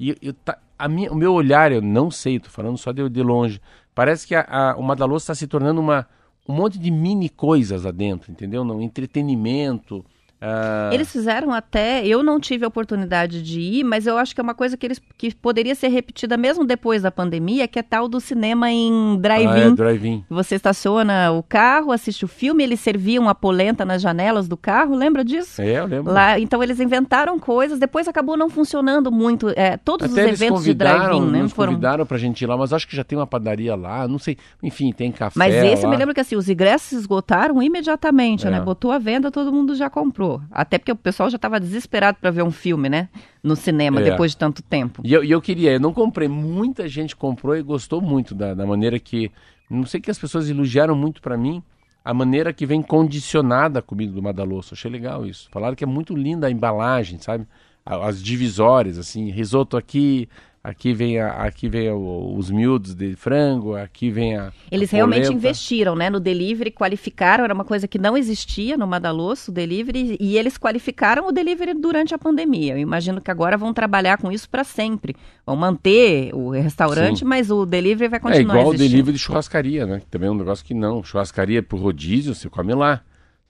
[0.00, 3.06] E eu, tá, a minha, o meu olhar, eu não sei, estou falando só de,
[3.08, 3.60] de longe,
[3.94, 6.06] parece que a, a, o Madalosso está se tornando uma,
[6.48, 8.64] um monte de mini coisas lá dentro, entendeu?
[8.64, 10.04] Não, entretenimento,
[10.42, 10.92] Uh...
[10.92, 14.44] Eles fizeram até, eu não tive a oportunidade de ir, mas eu acho que é
[14.44, 18.08] uma coisa que eles que poderia ser repetida mesmo depois da pandemia, que é tal
[18.08, 19.48] do cinema em drive-in.
[19.48, 24.02] Ah, é, drive Você estaciona o carro, assiste o filme, eles serviam a polenta nas
[24.02, 25.62] janelas do carro, lembra disso?
[25.62, 26.12] É, eu lembro.
[26.12, 29.48] Lá, então eles inventaram coisas, depois acabou não funcionando muito.
[29.56, 31.42] É, todos até os eventos de drive-in, né?
[31.42, 31.72] Nos foram...
[31.72, 34.36] convidaram pra gente ir lá, mas acho que já tem uma padaria lá, não sei.
[34.62, 35.38] Enfim, tem café.
[35.38, 35.90] Mas esse lá.
[35.90, 38.50] me lembra que assim, os ingressos esgotaram imediatamente, é.
[38.50, 38.60] né?
[38.60, 40.23] Botou a venda, todo mundo já comprou.
[40.50, 43.08] Até porque o pessoal já estava desesperado para ver um filme, né?
[43.42, 44.04] No cinema, é.
[44.04, 45.02] depois de tanto tempo.
[45.04, 48.66] E eu, eu, queria, eu não comprei, muita gente comprou e gostou muito da, da
[48.66, 49.30] maneira que.
[49.68, 51.62] Não sei que as pessoas elogiaram muito para mim
[52.04, 54.74] a maneira que vem condicionada a comida do Madalosso.
[54.74, 55.48] Achei legal isso.
[55.50, 57.46] Falaram que é muito linda a embalagem, sabe?
[57.84, 60.28] As divisórias, assim, risoto aqui,
[60.64, 64.50] aqui vem, a, aqui vem o, os miúdos de frango, aqui vem a.
[64.72, 68.86] Eles a realmente investiram né, no delivery, qualificaram, era uma coisa que não existia no
[68.86, 72.72] Madalosso, o delivery, e eles qualificaram o delivery durante a pandemia.
[72.72, 75.14] Eu imagino que agora vão trabalhar com isso para sempre.
[75.44, 77.24] Vão manter o restaurante, Sim.
[77.26, 78.38] mas o delivery vai continuar.
[78.38, 78.84] É igual existindo.
[78.84, 80.00] o delivery de churrascaria, né?
[80.10, 81.04] Também é um negócio que não.
[81.04, 83.02] Churrascaria por rodízio, você come lá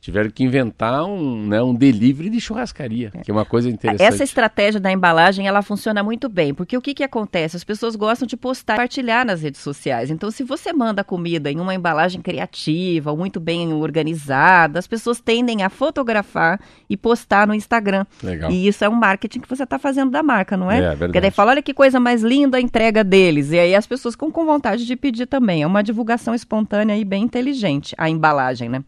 [0.05, 4.07] tiveram que inventar um, né, um delivery de churrascaria, que é uma coisa interessante.
[4.07, 7.57] Essa estratégia da embalagem, ela funciona muito bem, porque o que, que acontece?
[7.57, 10.11] As pessoas gostam de postar, partilhar nas redes sociais.
[10.11, 15.63] Então, se você manda comida em uma embalagem criativa, muito bem organizada, as pessoas tendem
[15.63, 18.05] a fotografar e postar no Instagram.
[18.23, 18.51] Legal.
[18.51, 20.77] E isso é um marketing que você está fazendo da marca, não é?
[20.77, 20.99] É, verdade.
[20.99, 23.53] Porque daí fala, olha que coisa mais linda a entrega deles.
[23.53, 25.63] E aí as pessoas ficam com vontade de pedir também.
[25.63, 28.85] É uma divulgação espontânea e bem inteligente, a embalagem, né?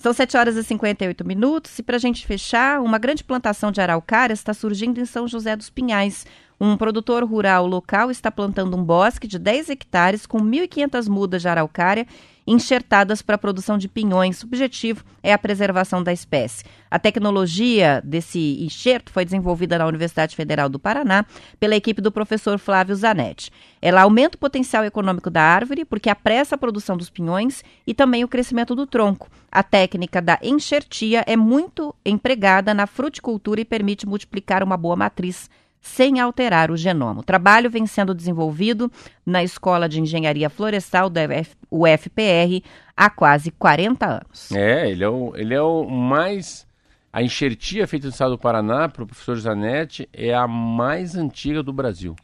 [0.00, 3.82] São 7 horas e 58 minutos e para a gente fechar, uma grande plantação de
[3.82, 6.24] araucárias está surgindo em São José dos Pinhais.
[6.58, 11.48] Um produtor rural local está plantando um bosque de 10 hectares com 1.500 mudas de
[11.48, 12.06] araucária
[12.50, 14.42] enxertadas para a produção de pinhões.
[14.42, 16.64] O objetivo é a preservação da espécie.
[16.90, 21.24] A tecnologia desse enxerto foi desenvolvida na Universidade Federal do Paraná
[21.60, 23.52] pela equipe do professor Flávio Zanetti.
[23.80, 28.24] Ela aumenta o potencial econômico da árvore porque apressa a produção dos pinhões e também
[28.24, 29.28] o crescimento do tronco.
[29.52, 35.48] A técnica da enxertia é muito empregada na fruticultura e permite multiplicar uma boa matriz
[35.80, 37.20] sem alterar o genoma.
[37.20, 38.90] O trabalho vem sendo desenvolvido
[39.24, 41.22] na Escola de Engenharia Florestal da
[41.70, 42.62] UFPR
[42.96, 44.52] há quase 40 anos.
[44.52, 46.68] É, ele é o, ele é o mais.
[47.12, 51.60] A enxertia feita no estado do Paraná, para o professor Zanetti, é a mais antiga
[51.62, 52.14] do Brasil.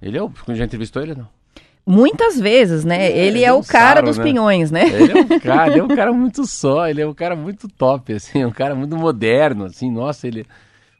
[0.00, 0.32] Ele é o.
[0.48, 1.28] Já entrevistou ele não?
[1.86, 3.10] Muitas vezes, né?
[3.10, 4.24] É, ele é, é o cara dos né?
[4.24, 4.88] pinhões, né?
[4.88, 7.68] Ele é um cara, ele é um cara muito só, ele é um cara muito
[7.68, 10.46] top, assim, um cara muito moderno, assim, nossa, ele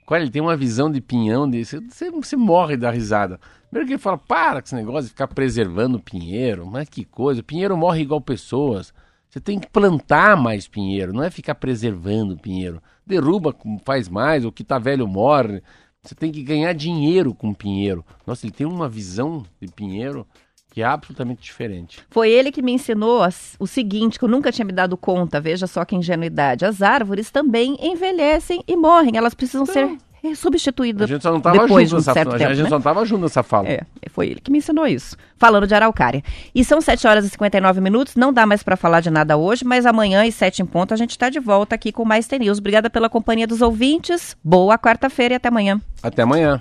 [0.07, 3.41] Olha, ele tem uma visão de pinhão, de, você, você morre da risada.
[3.71, 7.05] Primeiro que ele fala, para com esse negócio de ficar preservando o pinheiro, mas que
[7.05, 8.93] coisa, o pinheiro morre igual pessoas.
[9.31, 12.83] Você tem que plantar mais pinheiro, não é ficar preservando o pinheiro.
[13.05, 15.63] Derruba, faz mais, o que tá velho morre.
[16.03, 18.05] Você tem que ganhar dinheiro com pinheiro.
[18.27, 20.27] Nossa, ele tem uma visão de pinheiro
[20.75, 22.01] que é absolutamente diferente.
[22.11, 23.25] Foi ele que me ensinou
[23.61, 26.65] o seguinte, que eu nunca tinha me dado conta, veja só que ingenuidade.
[26.65, 31.41] As árvores também envelhecem e morrem, elas precisam então, ser substituídas a gente só não
[31.41, 32.51] tava depois junto de um certo tempo.
[32.51, 32.69] A gente né?
[32.71, 33.69] só estava junto nessa fala.
[33.69, 35.17] É, foi ele que me ensinou isso.
[35.37, 36.25] Falando de araucária.
[36.53, 39.65] E são 7 horas e 59 minutos, não dá mais para falar de nada hoje,
[39.65, 42.59] mas amanhã às 7 em ponto a gente está de volta aqui com mais TNews.
[42.59, 45.81] Obrigada pela companhia dos ouvintes, boa quarta-feira e até amanhã.
[46.03, 46.61] Até amanhã.